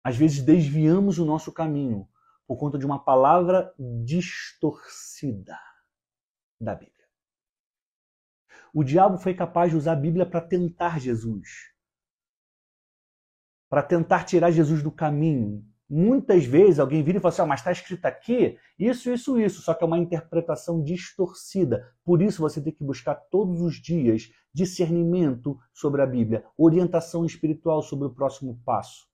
às 0.04 0.16
vezes, 0.16 0.42
desviamos 0.42 1.18
o 1.18 1.24
nosso 1.24 1.52
caminho 1.52 2.08
por 2.46 2.56
conta 2.56 2.78
de 2.78 2.86
uma 2.86 3.02
palavra 3.02 3.74
distorcida 4.04 5.58
da 6.60 6.74
Bíblia 6.74 7.00
o 8.72 8.84
diabo 8.84 9.18
foi 9.18 9.34
capaz 9.34 9.70
de 9.70 9.76
usar 9.76 9.92
a 9.92 9.96
Bíblia 9.96 10.24
para 10.24 10.40
tentar 10.40 11.00
Jesus. 11.00 11.72
Para 13.68 13.82
tentar 13.82 14.24
tirar 14.24 14.50
Jesus 14.50 14.82
do 14.82 14.90
caminho. 14.90 15.68
Muitas 15.92 16.44
vezes 16.44 16.78
alguém 16.78 17.02
vira 17.02 17.18
e 17.18 17.20
fala 17.20 17.32
assim: 17.32 17.42
ah, 17.42 17.46
mas 17.46 17.58
está 17.58 17.72
escrito 17.72 18.06
aqui 18.06 18.56
isso, 18.78 19.10
isso, 19.10 19.40
isso, 19.40 19.60
só 19.60 19.74
que 19.74 19.82
é 19.82 19.86
uma 19.88 19.98
interpretação 19.98 20.80
distorcida. 20.80 21.92
Por 22.04 22.22
isso 22.22 22.40
você 22.40 22.62
tem 22.62 22.72
que 22.72 22.84
buscar 22.84 23.16
todos 23.16 23.60
os 23.60 23.74
dias 23.74 24.30
discernimento 24.54 25.58
sobre 25.74 26.00
a 26.00 26.06
Bíblia, 26.06 26.44
orientação 26.56 27.24
espiritual 27.24 27.82
sobre 27.82 28.06
o 28.06 28.14
próximo 28.14 28.62
passo. 28.64 29.08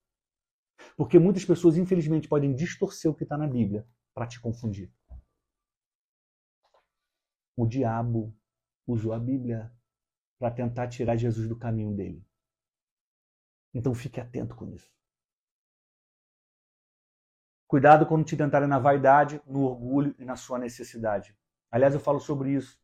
Porque 0.99 1.19
muitas 1.19 1.47
pessoas, 1.47 1.79
infelizmente, 1.79 2.29
podem 2.29 2.55
distorcer 2.55 3.11
o 3.11 3.15
que 3.15 3.23
está 3.23 3.39
na 3.39 3.47
Bíblia 3.47 3.89
para 4.15 4.27
te 4.27 4.39
confundir. 4.39 4.93
O 7.57 7.67
diabo 7.67 8.37
usou 8.87 9.15
a 9.15 9.19
Bíblia 9.19 9.73
para 10.39 10.51
tentar 10.51 10.89
tirar 10.89 11.17
Jesus 11.17 11.49
do 11.49 11.57
caminho 11.57 11.95
dele. 11.95 12.23
Então 13.73 13.95
fique 13.95 14.21
atento 14.21 14.55
com 14.55 14.69
isso. 14.69 14.96
Cuidado 17.67 18.07
quando 18.07 18.25
te 18.25 18.37
tentarem 18.37 18.69
na 18.69 18.79
vaidade, 18.79 19.41
no 19.47 19.63
orgulho 19.63 20.15
e 20.19 20.25
na 20.25 20.37
sua 20.37 20.59
necessidade. 20.59 21.37
Aliás, 21.71 21.95
eu 21.95 22.01
falo 22.01 22.21
sobre 22.21 22.53
isso 22.53 22.79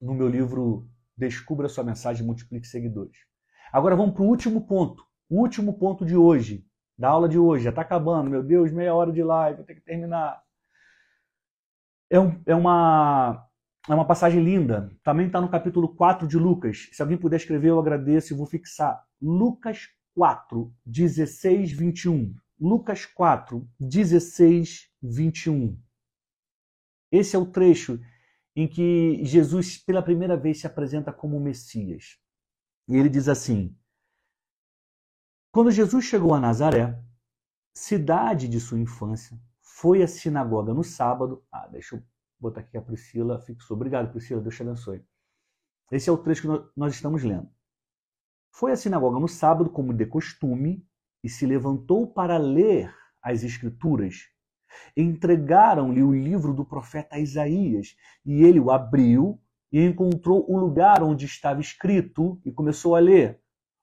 no 0.00 0.14
meu 0.14 0.28
livro 0.28 0.88
Descubra 1.16 1.68
sua 1.68 1.82
mensagem 1.82 2.22
e 2.22 2.26
multiplique 2.26 2.66
seguidores. 2.66 3.16
Agora 3.72 3.96
vamos 3.96 4.14
para 4.14 4.22
o 4.22 4.26
último 4.26 4.66
ponto. 4.66 5.02
O 5.30 5.40
último 5.40 5.78
ponto 5.78 6.04
de 6.04 6.14
hoje, 6.14 6.66
da 6.98 7.08
aula 7.08 7.26
de 7.26 7.38
hoje. 7.38 7.64
Já 7.64 7.70
está 7.70 7.80
acabando, 7.80 8.28
meu 8.28 8.42
Deus, 8.42 8.70
meia 8.70 8.94
hora 8.94 9.10
de 9.10 9.22
live, 9.22 9.56
vou 9.56 9.66
ter 9.66 9.76
que 9.76 9.80
terminar. 9.80 10.42
É, 12.10 12.20
um, 12.20 12.40
é 12.44 12.54
uma 12.54 13.46
é 13.88 13.94
uma 13.94 14.06
passagem 14.06 14.42
linda. 14.42 14.92
Também 15.02 15.26
está 15.26 15.40
no 15.40 15.48
capítulo 15.48 15.94
4 15.94 16.28
de 16.28 16.36
Lucas. 16.36 16.90
Se 16.92 17.00
alguém 17.00 17.16
puder 17.16 17.36
escrever, 17.36 17.70
eu 17.70 17.78
agradeço 17.78 18.34
e 18.34 18.36
vou 18.36 18.46
fixar. 18.46 19.02
Lucas 19.22 19.88
4, 20.14 20.70
16, 20.84 21.72
21. 21.72 22.34
Lucas 22.58 23.04
4, 23.04 23.68
16, 23.78 24.90
21. 25.02 25.78
Esse 27.12 27.36
é 27.36 27.38
o 27.38 27.44
trecho 27.44 28.00
em 28.54 28.66
que 28.66 29.22
Jesus, 29.22 29.76
pela 29.76 30.02
primeira 30.02 30.38
vez, 30.38 30.60
se 30.60 30.66
apresenta 30.66 31.12
como 31.12 31.38
Messias. 31.38 32.18
E 32.88 32.96
ele 32.96 33.10
diz 33.10 33.28
assim: 33.28 33.76
Quando 35.52 35.70
Jesus 35.70 36.06
chegou 36.06 36.32
a 36.32 36.40
Nazaré, 36.40 36.98
cidade 37.74 38.48
de 38.48 38.58
sua 38.58 38.80
infância, 38.80 39.38
foi 39.60 40.02
à 40.02 40.08
sinagoga 40.08 40.72
no 40.72 40.82
sábado. 40.82 41.44
Ah, 41.52 41.66
deixa 41.66 41.96
eu 41.96 42.02
botar 42.40 42.60
aqui 42.60 42.78
a 42.78 42.82
Priscila 42.82 43.38
fixou. 43.42 43.76
Obrigado, 43.76 44.10
Priscila, 44.10 44.40
Deus 44.40 44.56
te 44.56 44.62
abençoe. 44.62 45.04
Esse 45.92 46.08
é 46.08 46.12
o 46.12 46.16
trecho 46.16 46.42
que 46.42 46.70
nós 46.74 46.94
estamos 46.94 47.22
lendo. 47.22 47.50
Foi 48.50 48.72
à 48.72 48.76
sinagoga 48.76 49.20
no 49.20 49.28
sábado, 49.28 49.68
como 49.68 49.92
de 49.92 50.06
costume, 50.06 50.88
e 51.26 51.28
se 51.28 51.44
levantou 51.44 52.06
para 52.06 52.36
ler 52.36 52.94
as 53.20 53.42
Escrituras. 53.42 54.28
Entregaram-lhe 54.96 56.00
o 56.00 56.14
livro 56.14 56.54
do 56.54 56.64
profeta 56.64 57.18
Isaías, 57.18 57.96
e 58.24 58.44
ele 58.44 58.60
o 58.60 58.70
abriu 58.70 59.36
e 59.72 59.84
encontrou 59.84 60.48
o 60.48 60.56
lugar 60.56 61.02
onde 61.02 61.26
estava 61.26 61.60
escrito 61.60 62.40
e 62.44 62.52
começou 62.52 62.94
a 62.94 63.00
ler: 63.00 63.40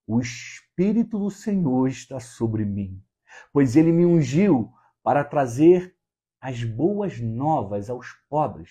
O 0.07 0.21
Espírito 0.21 1.19
do 1.19 1.29
Senhor 1.29 1.89
está 1.89 2.17
sobre 2.17 2.63
mim, 2.63 3.03
pois 3.51 3.75
ele 3.75 3.91
me 3.91 4.05
ungiu 4.05 4.71
para 5.03 5.21
trazer 5.21 5.93
as 6.39 6.63
boas 6.63 7.19
novas 7.19 7.89
aos 7.89 8.07
pobres. 8.29 8.69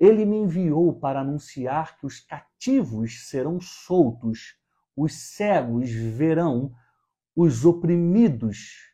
Ele 0.00 0.24
me 0.24 0.38
enviou 0.38 0.92
para 0.98 1.20
anunciar 1.20 1.96
que 1.98 2.06
os 2.06 2.18
cativos 2.18 3.28
serão 3.28 3.60
soltos, 3.60 4.56
os 4.96 5.14
cegos 5.14 5.88
verão, 5.92 6.74
os 7.34 7.64
oprimidos 7.64 8.92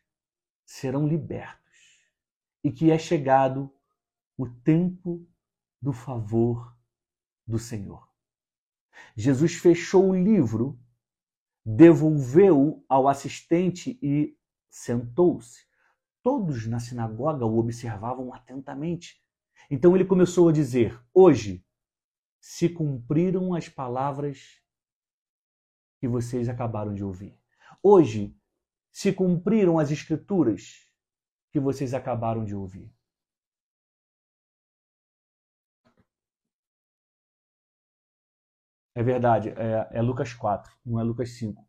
serão 0.65 1.07
libertos, 1.07 1.59
e 2.63 2.71
que 2.71 2.91
é 2.91 2.97
chegado 2.97 3.73
o 4.37 4.47
tempo 4.47 5.27
do 5.81 5.91
favor 5.91 6.77
do 7.45 7.57
Senhor. 7.57 8.07
Jesus 9.15 9.55
fechou 9.55 10.09
o 10.09 10.15
livro, 10.15 10.79
devolveu-o 11.65 12.83
ao 12.87 13.07
assistente 13.07 13.97
e 14.01 14.37
sentou-se. 14.69 15.65
Todos 16.21 16.67
na 16.67 16.79
sinagoga 16.79 17.45
o 17.45 17.57
observavam 17.57 18.33
atentamente. 18.33 19.21
Então 19.69 19.95
ele 19.95 20.05
começou 20.05 20.49
a 20.49 20.53
dizer: 20.53 21.01
Hoje 21.13 21.65
se 22.39 22.69
cumpriram 22.69 23.53
as 23.53 23.69
palavras 23.69 24.61
que 25.99 26.07
vocês 26.07 26.47
acabaram 26.47 26.93
de 26.93 27.03
ouvir. 27.03 27.38
Hoje 27.81 28.35
se 28.91 29.13
cumpriram 29.13 29.79
as 29.79 29.91
escrituras 29.91 30.85
que 31.51 31.59
vocês 31.59 31.93
acabaram 31.93 32.43
de 32.43 32.55
ouvir. 32.55 32.91
É 38.95 39.03
verdade, 39.03 39.49
é, 39.49 39.87
é, 39.91 40.01
Lucas 40.01 40.33
4, 40.33 40.69
não 40.85 40.99
é 40.99 41.03
Lucas 41.03 41.29
5. 41.37 41.65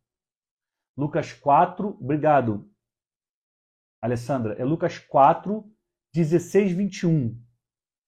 Lucas 0.96 1.32
4, 1.32 1.88
obrigado, 2.00 2.68
Alessandra. 4.02 4.54
É 4.54 4.64
Lucas 4.64 4.98
4, 4.98 5.64
16, 6.12 6.72
21. 6.72 7.40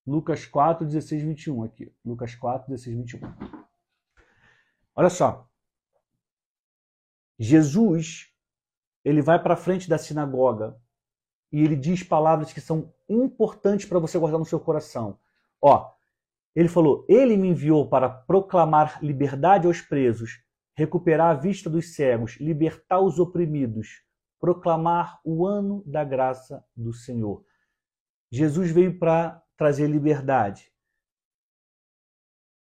Lucas 0.05 0.45
4, 0.45 0.85
16, 0.85 1.23
21 1.23 1.63
aqui. 1.63 1.95
Lucas 2.05 2.35
4, 2.35 2.69
16, 2.69 2.97
21. 2.97 3.21
Olha 4.97 5.09
só. 5.09 5.49
Jesus, 7.39 8.31
ele 9.05 9.23
vai 9.23 9.43
para 9.43 9.57
frente 9.57 9.89
da 9.89 9.99
sinagoga 9.99 10.81
e 11.51 11.61
ele 11.61 11.77
diz 11.77 12.03
palavras 12.03 12.53
que 12.53 12.61
são 12.61 12.93
importantes 13.09 13.87
para 13.87 13.99
você 13.99 14.19
guardar 14.19 14.39
no 14.39 14.47
seu 14.47 14.61
coração. 14.61 15.19
Ó, 15.61 15.93
ele 16.55 16.69
falou: 16.69 17.05
Ele 17.09 17.37
me 17.37 17.49
enviou 17.49 17.89
para 17.89 18.09
proclamar 18.09 19.03
liberdade 19.03 19.67
aos 19.67 19.81
presos, 19.81 20.43
recuperar 20.75 21.31
a 21.31 21.39
vista 21.39 21.69
dos 21.69 21.95
cegos, 21.95 22.37
libertar 22.41 23.01
os 23.01 23.19
oprimidos, 23.19 24.03
proclamar 24.41 25.21
o 25.25 25.47
ano 25.47 25.83
da 25.87 26.05
graça 26.05 26.65
do 26.75 26.93
Senhor. 26.93 27.45
Jesus 28.31 28.71
veio 28.71 28.99
para 28.99 29.43
trazer 29.57 29.87
liberdade. 29.87 30.73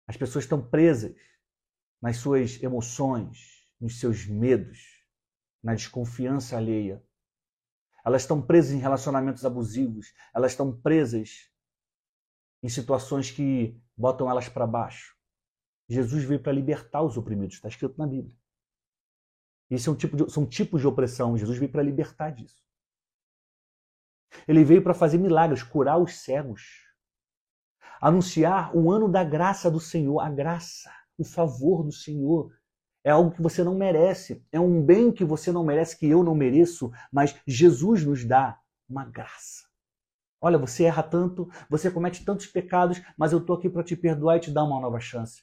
As 0.07 0.17
pessoas 0.17 0.45
estão 0.45 0.63
presas 0.63 1.15
nas 2.01 2.19
suas 2.19 2.63
emoções, 2.63 3.54
nos 3.85 4.01
seus 4.01 4.25
medos, 4.25 5.05
na 5.63 5.75
desconfiança 5.75 6.57
alheia. 6.57 7.05
Elas 8.03 8.23
estão 8.23 8.41
presas 8.41 8.73
em 8.73 8.79
relacionamentos 8.79 9.45
abusivos, 9.45 10.15
elas 10.35 10.53
estão 10.53 10.75
presas 10.81 11.51
em 12.63 12.69
situações 12.71 13.31
que 13.31 13.79
botam 13.95 14.31
elas 14.31 14.49
para 14.49 14.67
baixo. 14.67 15.15
Jesus 15.87 16.25
veio 16.25 16.43
para 16.43 16.51
libertar 16.51 17.03
os 17.03 17.19
oprimidos, 17.19 17.57
está 17.57 17.69
escrito 17.69 17.99
na 17.99 18.07
Bíblia. 18.07 18.35
Isso 19.69 19.91
é 19.91 19.93
um 19.93 19.97
tipo 19.97 20.17
de, 20.17 20.33
são 20.33 20.47
tipos 20.47 20.81
de 20.81 20.87
opressão. 20.87 21.37
Jesus 21.37 21.59
veio 21.59 21.71
para 21.71 21.83
libertar 21.83 22.31
disso. 22.31 22.65
Ele 24.49 24.65
veio 24.65 24.83
para 24.83 24.95
fazer 24.95 25.19
milagres, 25.19 25.63
curar 25.63 25.99
os 25.99 26.21
cegos, 26.21 26.63
anunciar 28.01 28.75
o 28.75 28.91
ano 28.91 29.11
da 29.11 29.23
graça 29.23 29.71
do 29.71 29.79
Senhor, 29.79 30.21
a 30.21 30.31
graça, 30.31 30.91
o 31.19 31.25
favor 31.25 31.83
do 31.83 31.93
Senhor. 31.93 32.51
É 33.05 33.11
algo 33.11 33.33
que 33.33 33.43
você 33.43 33.63
não 33.63 33.77
merece, 33.77 34.43
é 34.51 34.59
um 34.59 34.83
bem 34.83 35.13
que 35.13 35.27
você 35.27 35.53
não 35.53 35.63
merece, 35.63 35.99
que 35.99 36.09
eu 36.09 36.25
não 36.25 36.35
mereço, 36.35 36.91
mas 37.13 37.39
Jesus 37.47 38.03
nos 38.03 38.25
dá 38.25 38.59
uma 38.89 39.05
graça. 39.05 39.69
Olha, 40.41 40.59
você 40.59 40.85
erra 40.85 41.03
tanto, 41.03 41.51
você 41.69 41.91
comete 41.91 42.25
tantos 42.25 42.47
pecados, 42.47 43.03
mas 43.17 43.33
eu 43.33 43.39
estou 43.39 43.57
aqui 43.57 43.69
para 43.69 43.85
te 43.85 43.95
perdoar 43.95 44.39
e 44.39 44.41
te 44.41 44.51
dar 44.51 44.65
uma 44.65 44.81
nova 44.81 44.99
chance. 45.01 45.43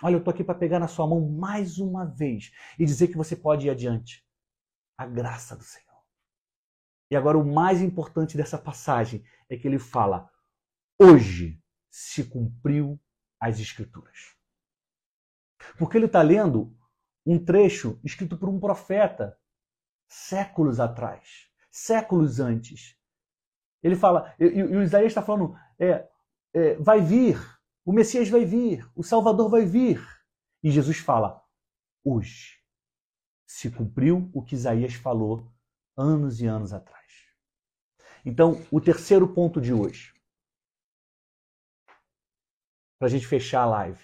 Olha, 0.00 0.14
eu 0.14 0.18
estou 0.18 0.32
aqui 0.32 0.44
para 0.44 0.54
pegar 0.54 0.78
na 0.78 0.88
sua 0.88 1.06
mão 1.06 1.28
mais 1.28 1.78
uma 1.78 2.04
vez 2.04 2.52
e 2.78 2.84
dizer 2.84 3.08
que 3.08 3.16
você 3.16 3.36
pode 3.36 3.66
ir 3.66 3.70
adiante. 3.70 4.24
A 4.96 5.06
graça 5.06 5.56
do 5.56 5.62
Senhor. 5.62 5.92
E 7.10 7.16
agora 7.16 7.38
o 7.38 7.44
mais 7.44 7.82
importante 7.82 8.36
dessa 8.36 8.58
passagem 8.58 9.24
é 9.48 9.56
que 9.56 9.66
ele 9.66 9.78
fala: 9.78 10.30
hoje 11.00 11.60
se 11.90 12.24
cumpriu 12.24 13.00
as 13.40 13.60
Escrituras. 13.60 14.36
Porque 15.78 15.96
ele 15.96 16.06
está 16.06 16.22
lendo 16.22 16.76
um 17.24 17.42
trecho 17.42 18.00
escrito 18.04 18.36
por 18.36 18.48
um 18.48 18.58
profeta 18.58 19.38
séculos 20.08 20.78
atrás, 20.78 21.48
séculos 21.70 22.40
antes. 22.40 22.96
Ele 23.82 23.96
fala, 23.96 24.34
e, 24.38 24.44
e 24.44 24.62
o 24.62 24.82
Isaías 24.82 25.10
está 25.10 25.22
falando, 25.22 25.56
é, 25.78 26.08
é, 26.54 26.74
vai 26.76 27.00
vir, 27.00 27.38
o 27.84 27.92
Messias 27.92 28.28
vai 28.28 28.44
vir, 28.44 28.88
o 28.94 29.02
Salvador 29.02 29.48
vai 29.48 29.64
vir. 29.64 30.00
E 30.62 30.70
Jesus 30.70 30.98
fala, 30.98 31.42
hoje 32.04 32.60
se 33.46 33.70
cumpriu 33.70 34.30
o 34.32 34.42
que 34.42 34.54
Isaías 34.54 34.94
falou 34.94 35.52
anos 35.96 36.40
e 36.40 36.46
anos 36.46 36.72
atrás. 36.72 37.02
Então, 38.24 38.64
o 38.70 38.80
terceiro 38.80 39.28
ponto 39.34 39.60
de 39.60 39.72
hoje, 39.72 40.14
para 42.98 43.08
a 43.08 43.10
gente 43.10 43.26
fechar 43.26 43.62
a 43.62 43.66
live, 43.66 44.02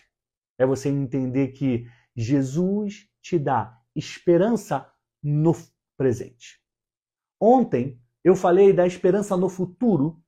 é 0.59 0.67
você 0.67 0.89
entender 0.89 1.49
que 1.53 1.89
Jesus 2.17 3.08
te 3.23 3.39
dá 3.39 3.79
esperança 3.95 4.91
no 5.23 5.55
presente. 5.97 6.61
Ontem 7.41 8.01
eu 8.23 8.35
falei 8.35 8.73
da 8.73 8.87
esperança 8.87 9.37
no 9.37 9.49
futuro, 9.49 10.23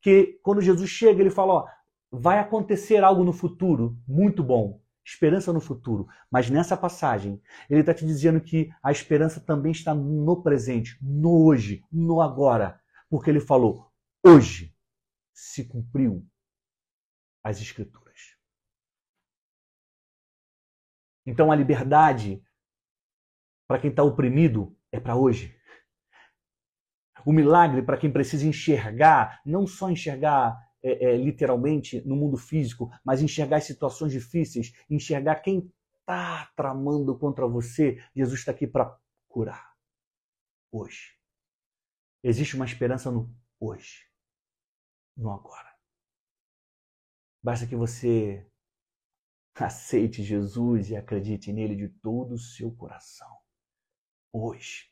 que 0.00 0.38
quando 0.42 0.60
Jesus 0.60 0.88
chega, 0.90 1.20
ele 1.20 1.30
fala: 1.30 1.54
ó, 1.54 1.68
vai 2.10 2.38
acontecer 2.38 3.02
algo 3.02 3.24
no 3.24 3.32
futuro 3.32 3.98
muito 4.06 4.42
bom. 4.42 4.80
Esperança 5.04 5.52
no 5.52 5.60
futuro. 5.60 6.08
Mas 6.28 6.50
nessa 6.50 6.76
passagem, 6.76 7.40
ele 7.70 7.80
está 7.80 7.94
te 7.94 8.04
dizendo 8.04 8.40
que 8.40 8.70
a 8.82 8.90
esperança 8.90 9.40
também 9.40 9.70
está 9.70 9.94
no 9.94 10.42
presente, 10.42 10.98
no 11.00 11.44
hoje, 11.44 11.84
no 11.92 12.20
agora. 12.20 12.80
Porque 13.08 13.30
ele 13.30 13.40
falou: 13.40 13.90
hoje 14.24 14.74
se 15.32 15.64
cumpriu 15.64 16.26
as 17.44 17.60
Escrituras. 17.60 18.05
Então 21.26 21.50
a 21.50 21.56
liberdade 21.56 22.42
para 23.68 23.80
quem 23.80 23.90
está 23.90 24.02
oprimido 24.02 24.78
é 24.92 25.00
para 25.00 25.16
hoje. 25.16 25.54
O 27.24 27.32
milagre 27.32 27.82
para 27.82 27.98
quem 27.98 28.12
precisa 28.12 28.46
enxergar, 28.46 29.42
não 29.44 29.66
só 29.66 29.90
enxergar 29.90 30.56
é, 30.82 31.06
é, 31.06 31.16
literalmente 31.16 32.00
no 32.06 32.14
mundo 32.14 32.36
físico, 32.36 32.88
mas 33.04 33.20
enxergar 33.20 33.60
situações 33.60 34.12
difíceis, 34.12 34.72
enxergar 34.88 35.36
quem 35.36 35.68
está 35.98 36.46
tramando 36.54 37.18
contra 37.18 37.46
você. 37.48 38.00
Jesus 38.14 38.38
está 38.38 38.52
aqui 38.52 38.66
para 38.68 38.96
curar. 39.26 39.74
Hoje. 40.70 41.16
Existe 42.22 42.54
uma 42.54 42.64
esperança 42.64 43.10
no 43.10 43.34
hoje, 43.58 44.04
no 45.16 45.30
agora. 45.32 45.74
Basta 47.42 47.66
que 47.66 47.76
você 47.76 48.46
aceite 49.64 50.22
Jesus 50.22 50.90
e 50.90 50.96
acredite 50.96 51.52
nele 51.52 51.74
de 51.74 51.88
todo 51.88 52.34
o 52.34 52.38
seu 52.38 52.70
coração. 52.70 53.30
Hoje. 54.32 54.90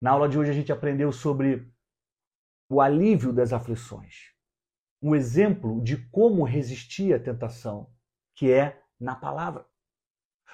Na 0.00 0.10
aula 0.10 0.28
de 0.28 0.38
hoje 0.38 0.50
a 0.50 0.54
gente 0.54 0.70
aprendeu 0.70 1.10
sobre 1.10 1.72
o 2.68 2.80
alívio 2.80 3.32
das 3.32 3.52
aflições. 3.52 4.32
Um 5.00 5.14
exemplo 5.14 5.82
de 5.82 5.96
como 6.10 6.44
resistir 6.44 7.14
à 7.14 7.18
tentação, 7.18 7.90
que 8.34 8.52
é 8.52 8.82
na 9.00 9.14
palavra. 9.14 9.66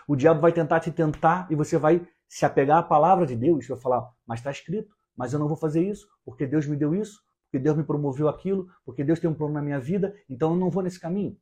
O 0.06 0.14
diabo 0.14 0.40
vai 0.40 0.52
tentar 0.52 0.80
te 0.80 0.92
tentar 0.92 1.50
e 1.50 1.54
você 1.54 1.76
vai 1.78 2.06
se 2.28 2.44
apegar 2.44 2.78
à 2.78 2.82
palavra 2.82 3.26
de 3.26 3.34
Deus, 3.34 3.66
vai 3.66 3.78
falar, 3.78 4.10
mas 4.26 4.40
está 4.40 4.50
escrito, 4.50 4.94
mas 5.16 5.32
eu 5.32 5.38
não 5.38 5.48
vou 5.48 5.56
fazer 5.56 5.86
isso, 5.88 6.06
porque 6.24 6.46
Deus 6.46 6.66
me 6.66 6.76
deu 6.76 6.94
isso, 6.94 7.22
porque 7.46 7.58
Deus 7.58 7.76
me 7.76 7.84
promoveu 7.84 8.28
aquilo, 8.28 8.68
porque 8.84 9.04
Deus 9.04 9.20
tem 9.20 9.30
um 9.30 9.34
plano 9.34 9.54
na 9.54 9.62
minha 9.62 9.80
vida, 9.80 10.14
então 10.28 10.52
eu 10.52 10.56
não 10.56 10.70
vou 10.70 10.82
nesse 10.82 11.00
caminho. 11.00 11.38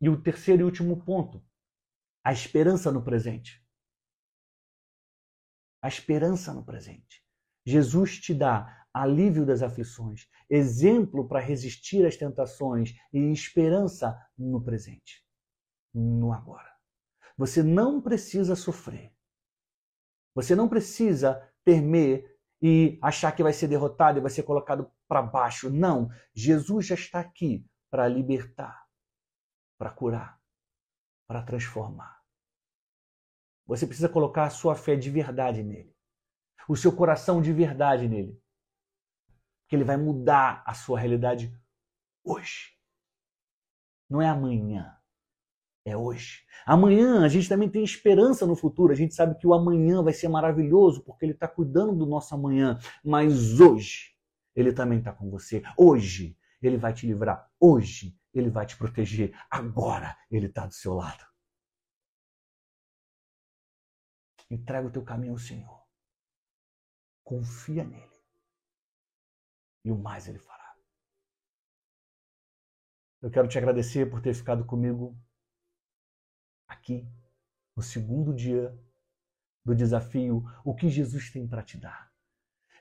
E 0.00 0.08
o 0.08 0.20
terceiro 0.20 0.62
e 0.62 0.64
último 0.64 1.04
ponto, 1.04 1.44
a 2.24 2.32
esperança 2.32 2.92
no 2.92 3.02
presente. 3.02 3.64
A 5.82 5.88
esperança 5.88 6.52
no 6.52 6.64
presente. 6.64 7.24
Jesus 7.64 8.18
te 8.18 8.34
dá 8.34 8.86
alívio 8.92 9.44
das 9.44 9.62
aflições, 9.62 10.28
exemplo 10.48 11.28
para 11.28 11.40
resistir 11.40 12.06
às 12.06 12.16
tentações 12.16 12.94
e 13.12 13.18
esperança 13.30 14.18
no 14.36 14.62
presente, 14.62 15.24
no 15.94 16.32
agora. 16.32 16.72
Você 17.36 17.62
não 17.62 18.00
precisa 18.00 18.56
sofrer. 18.56 19.12
Você 20.34 20.54
não 20.54 20.68
precisa 20.68 21.40
temer 21.64 22.38
e 22.60 22.98
achar 23.02 23.32
que 23.32 23.42
vai 23.42 23.52
ser 23.52 23.68
derrotado 23.68 24.18
e 24.18 24.20
vai 24.20 24.30
ser 24.30 24.42
colocado 24.42 24.90
para 25.06 25.22
baixo. 25.22 25.70
Não. 25.70 26.10
Jesus 26.34 26.86
já 26.86 26.94
está 26.94 27.20
aqui 27.20 27.64
para 27.90 28.08
libertar, 28.08 28.86
para 29.78 29.90
curar, 29.90 30.38
para 31.26 31.42
transformar. 31.42 32.22
Você 33.66 33.86
precisa 33.86 34.08
colocar 34.08 34.44
a 34.44 34.50
sua 34.50 34.74
fé 34.74 34.96
de 34.96 35.08
verdade 35.10 35.62
nele, 35.62 35.96
o 36.68 36.76
seu 36.76 36.94
coração 36.94 37.40
de 37.40 37.52
verdade 37.52 38.08
nele. 38.08 38.42
Que 39.68 39.76
ele 39.76 39.84
vai 39.84 39.96
mudar 39.96 40.62
a 40.66 40.74
sua 40.74 40.98
realidade 40.98 41.54
hoje. 42.24 42.76
Não 44.08 44.20
é 44.20 44.28
amanhã 44.28 44.98
é 45.88 45.96
hoje. 45.96 46.42
Amanhã 46.66 47.24
a 47.24 47.28
gente 47.28 47.48
também 47.48 47.68
tem 47.68 47.82
esperança 47.82 48.46
no 48.46 48.54
futuro. 48.54 48.92
A 48.92 48.96
gente 48.96 49.14
sabe 49.14 49.36
que 49.38 49.46
o 49.46 49.54
amanhã 49.54 50.02
vai 50.02 50.12
ser 50.12 50.28
maravilhoso 50.28 51.02
porque 51.02 51.24
Ele 51.24 51.32
está 51.32 51.48
cuidando 51.48 51.94
do 51.94 52.06
nosso 52.06 52.34
amanhã. 52.34 52.78
Mas 53.04 53.60
hoje 53.60 54.12
Ele 54.54 54.72
também 54.72 54.98
está 54.98 55.12
com 55.12 55.30
você. 55.30 55.62
Hoje 55.76 56.36
Ele 56.62 56.76
vai 56.76 56.92
te 56.92 57.06
livrar. 57.06 57.50
Hoje 57.58 58.17
Ele 58.32 58.50
vai 58.50 58.66
te 58.66 58.76
proteger. 58.76 59.34
Agora 59.50 60.16
Ele 60.30 60.46
está 60.46 60.66
do 60.66 60.74
seu 60.74 60.94
lado. 60.94 61.26
Entrega 64.50 64.88
o 64.88 64.92
teu 64.92 65.04
caminho 65.04 65.32
ao 65.32 65.38
Senhor. 65.38 65.86
Confia 67.22 67.84
nele. 67.84 68.18
E 69.84 69.90
o 69.90 69.98
mais 69.98 70.26
Ele 70.26 70.38
fará. 70.38 70.76
Eu 73.20 73.30
quero 73.30 73.48
te 73.48 73.58
agradecer 73.58 74.08
por 74.08 74.22
ter 74.22 74.32
ficado 74.32 74.64
comigo 74.64 75.18
aqui, 76.68 77.10
no 77.74 77.82
segundo 77.82 78.32
dia 78.32 78.78
do 79.64 79.74
desafio, 79.74 80.44
o 80.64 80.74
que 80.74 80.88
Jesus 80.88 81.30
tem 81.30 81.46
para 81.46 81.62
te 81.62 81.76
dar. 81.76 82.12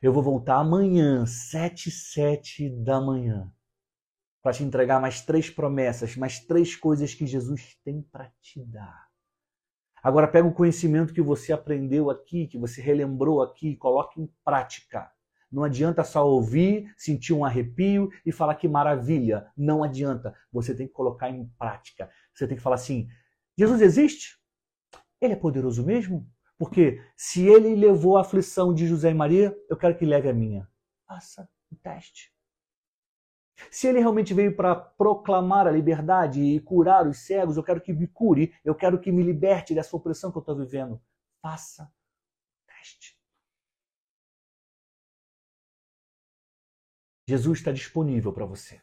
Eu 0.01 0.13
vou 0.13 0.21
voltar 0.21 0.57
amanhã, 0.57 1.25
sete 1.25 1.89
sete 1.89 2.69
da 2.69 3.01
manhã, 3.01 3.51
para 4.47 4.53
te 4.53 4.63
entregar 4.63 5.01
mais 5.01 5.19
três 5.19 5.49
promessas, 5.49 6.15
mais 6.15 6.39
três 6.39 6.73
coisas 6.73 7.13
que 7.13 7.27
Jesus 7.27 7.77
tem 7.83 8.01
para 8.01 8.31
te 8.39 8.63
dar. 8.63 9.09
Agora 10.01 10.25
pega 10.25 10.47
o 10.47 10.53
conhecimento 10.53 11.13
que 11.13 11.21
você 11.21 11.51
aprendeu 11.51 12.09
aqui, 12.09 12.47
que 12.47 12.57
você 12.57 12.81
relembrou 12.81 13.41
aqui, 13.41 13.71
e 13.71 13.75
coloque 13.75 14.21
em 14.21 14.33
prática. 14.45 15.11
Não 15.51 15.65
adianta 15.65 16.01
só 16.05 16.25
ouvir, 16.25 16.89
sentir 16.95 17.33
um 17.33 17.43
arrepio 17.43 18.09
e 18.25 18.31
falar 18.31 18.55
que 18.55 18.69
maravilha. 18.69 19.51
Não 19.57 19.83
adianta. 19.83 20.33
Você 20.49 20.73
tem 20.73 20.87
que 20.87 20.93
colocar 20.93 21.29
em 21.29 21.45
prática. 21.59 22.09
Você 22.33 22.47
tem 22.47 22.55
que 22.55 22.63
falar 22.63 22.75
assim: 22.75 23.09
Jesus 23.57 23.81
existe? 23.81 24.37
Ele 25.19 25.33
é 25.33 25.37
poderoso 25.37 25.85
mesmo? 25.85 26.25
Porque 26.57 27.03
se 27.17 27.45
ele 27.45 27.75
levou 27.75 28.15
a 28.15 28.21
aflição 28.21 28.73
de 28.73 28.87
José 28.87 29.11
e 29.11 29.13
Maria, 29.13 29.53
eu 29.69 29.75
quero 29.75 29.97
que 29.97 30.05
leve 30.05 30.29
a 30.29 30.33
minha. 30.33 30.65
Faça 31.05 31.49
o 31.69 31.75
teste. 31.75 32.36
Se 33.71 33.87
ele 33.87 33.99
realmente 33.99 34.33
veio 34.33 34.55
para 34.55 34.75
proclamar 34.75 35.67
a 35.67 35.71
liberdade 35.71 36.41
e 36.41 36.59
curar 36.59 37.07
os 37.07 37.19
cegos, 37.19 37.57
eu 37.57 37.63
quero 37.63 37.81
que 37.81 37.93
me 37.93 38.07
cure, 38.07 38.53
eu 38.63 38.75
quero 38.75 38.99
que 38.99 39.11
me 39.11 39.23
liberte 39.23 39.73
dessa 39.73 39.95
opressão 39.95 40.31
que 40.31 40.37
eu 40.37 40.41
estou 40.41 40.55
vivendo. 40.55 41.01
Faça 41.41 41.83
o 41.83 42.67
teste. 42.67 43.17
Jesus 47.27 47.59
está 47.59 47.71
disponível 47.71 48.31
para 48.31 48.45
você, 48.45 48.81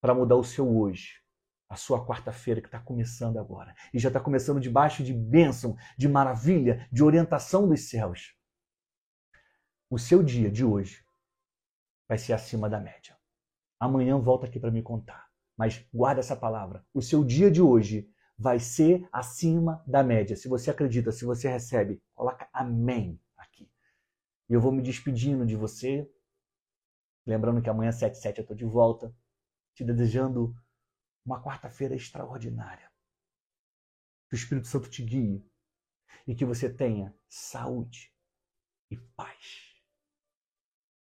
para 0.00 0.14
mudar 0.14 0.36
o 0.36 0.44
seu 0.44 0.76
hoje 0.76 1.24
a 1.74 1.76
sua 1.76 2.06
quarta-feira 2.06 2.60
que 2.60 2.68
está 2.68 2.78
começando 2.78 3.38
agora. 3.38 3.74
E 3.92 3.98
já 3.98 4.08
está 4.08 4.20
começando 4.20 4.60
debaixo 4.60 5.02
de 5.02 5.12
bênção, 5.12 5.76
de 5.98 6.08
maravilha, 6.08 6.88
de 6.92 7.02
orientação 7.02 7.68
dos 7.68 7.88
céus. 7.88 8.34
O 9.90 9.98
seu 9.98 10.22
dia 10.22 10.50
de 10.50 10.64
hoje 10.64 11.04
vai 12.08 12.16
ser 12.16 12.32
acima 12.32 12.68
da 12.68 12.80
média. 12.80 13.13
Amanhã 13.78 14.18
volta 14.18 14.46
aqui 14.46 14.58
para 14.58 14.70
me 14.70 14.82
contar. 14.82 15.28
Mas 15.56 15.86
guarda 15.92 16.20
essa 16.20 16.36
palavra. 16.36 16.84
O 16.92 17.00
seu 17.00 17.24
dia 17.24 17.50
de 17.50 17.62
hoje 17.62 18.10
vai 18.36 18.58
ser 18.58 19.08
acima 19.12 19.82
da 19.86 20.02
média. 20.02 20.36
Se 20.36 20.48
você 20.48 20.70
acredita, 20.70 21.12
se 21.12 21.24
você 21.24 21.48
recebe, 21.48 22.02
coloca 22.14 22.48
amém 22.52 23.20
aqui. 23.36 23.70
E 24.48 24.52
eu 24.52 24.60
vou 24.60 24.72
me 24.72 24.82
despedindo 24.82 25.46
de 25.46 25.56
você. 25.56 26.10
Lembrando 27.26 27.62
que 27.62 27.70
amanhã, 27.70 27.92
7 27.92 28.18
7 28.18 28.38
eu 28.38 28.42
estou 28.42 28.56
de 28.56 28.64
volta. 28.64 29.14
Te 29.74 29.84
desejando 29.84 30.54
uma 31.24 31.42
quarta-feira 31.42 31.94
extraordinária. 31.94 32.90
Que 34.28 34.34
o 34.34 34.36
Espírito 34.36 34.66
Santo 34.66 34.90
te 34.90 35.02
guie 35.02 35.44
e 36.26 36.34
que 36.34 36.44
você 36.44 36.72
tenha 36.72 37.14
saúde 37.28 38.12
e 38.90 38.96
paz. 38.96 39.74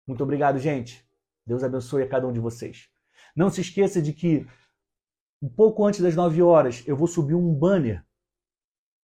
Muito 0.08 0.24
obrigado, 0.24 0.60
gente. 0.60 1.09
Deus 1.50 1.64
abençoe 1.64 2.04
a 2.04 2.08
cada 2.08 2.28
um 2.28 2.32
de 2.32 2.40
vocês. 2.40 2.88
Não 3.36 3.50
se 3.50 3.62
esqueça 3.62 4.00
de 4.00 4.14
que 4.14 4.48
um 5.42 5.50
pouco 5.50 5.84
antes 5.84 6.00
das 6.00 6.16
9 6.16 6.44
horas 6.44 6.84
eu 6.88 6.96
vou 6.96 7.08
subir 7.08 7.34
um 7.34 7.52
banner 7.52 8.06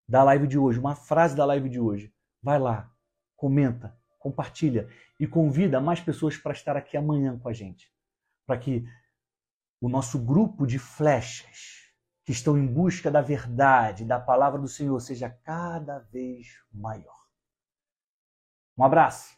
da 0.09 0.23
live 0.23 0.47
de 0.47 0.57
hoje, 0.57 0.79
uma 0.79 0.95
frase 0.95 1.35
da 1.35 1.45
live 1.45 1.69
de 1.69 1.79
hoje. 1.79 2.11
Vai 2.41 2.57
lá, 2.57 2.91
comenta, 3.35 3.95
compartilha 4.17 4.89
e 5.19 5.27
convida 5.27 5.79
mais 5.79 5.99
pessoas 5.99 6.35
para 6.35 6.51
estar 6.51 6.75
aqui 6.75 6.97
amanhã 6.97 7.37
com 7.37 7.47
a 7.47 7.53
gente, 7.53 7.93
para 8.47 8.57
que 8.57 8.83
o 9.79 9.87
nosso 9.87 10.17
grupo 10.17 10.65
de 10.65 10.79
flechas 10.79 11.93
que 12.25 12.31
estão 12.31 12.57
em 12.57 12.65
busca 12.65 13.11
da 13.11 13.21
verdade, 13.21 14.03
da 14.03 14.19
palavra 14.19 14.59
do 14.59 14.67
Senhor, 14.67 14.99
seja 14.99 15.29
cada 15.29 15.99
vez 15.99 16.47
maior. 16.73 17.21
Um 18.75 18.83
abraço. 18.83 19.37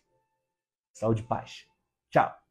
Saúde 0.93 1.21
e 1.21 1.25
paz. 1.25 1.67
Tchau. 2.09 2.42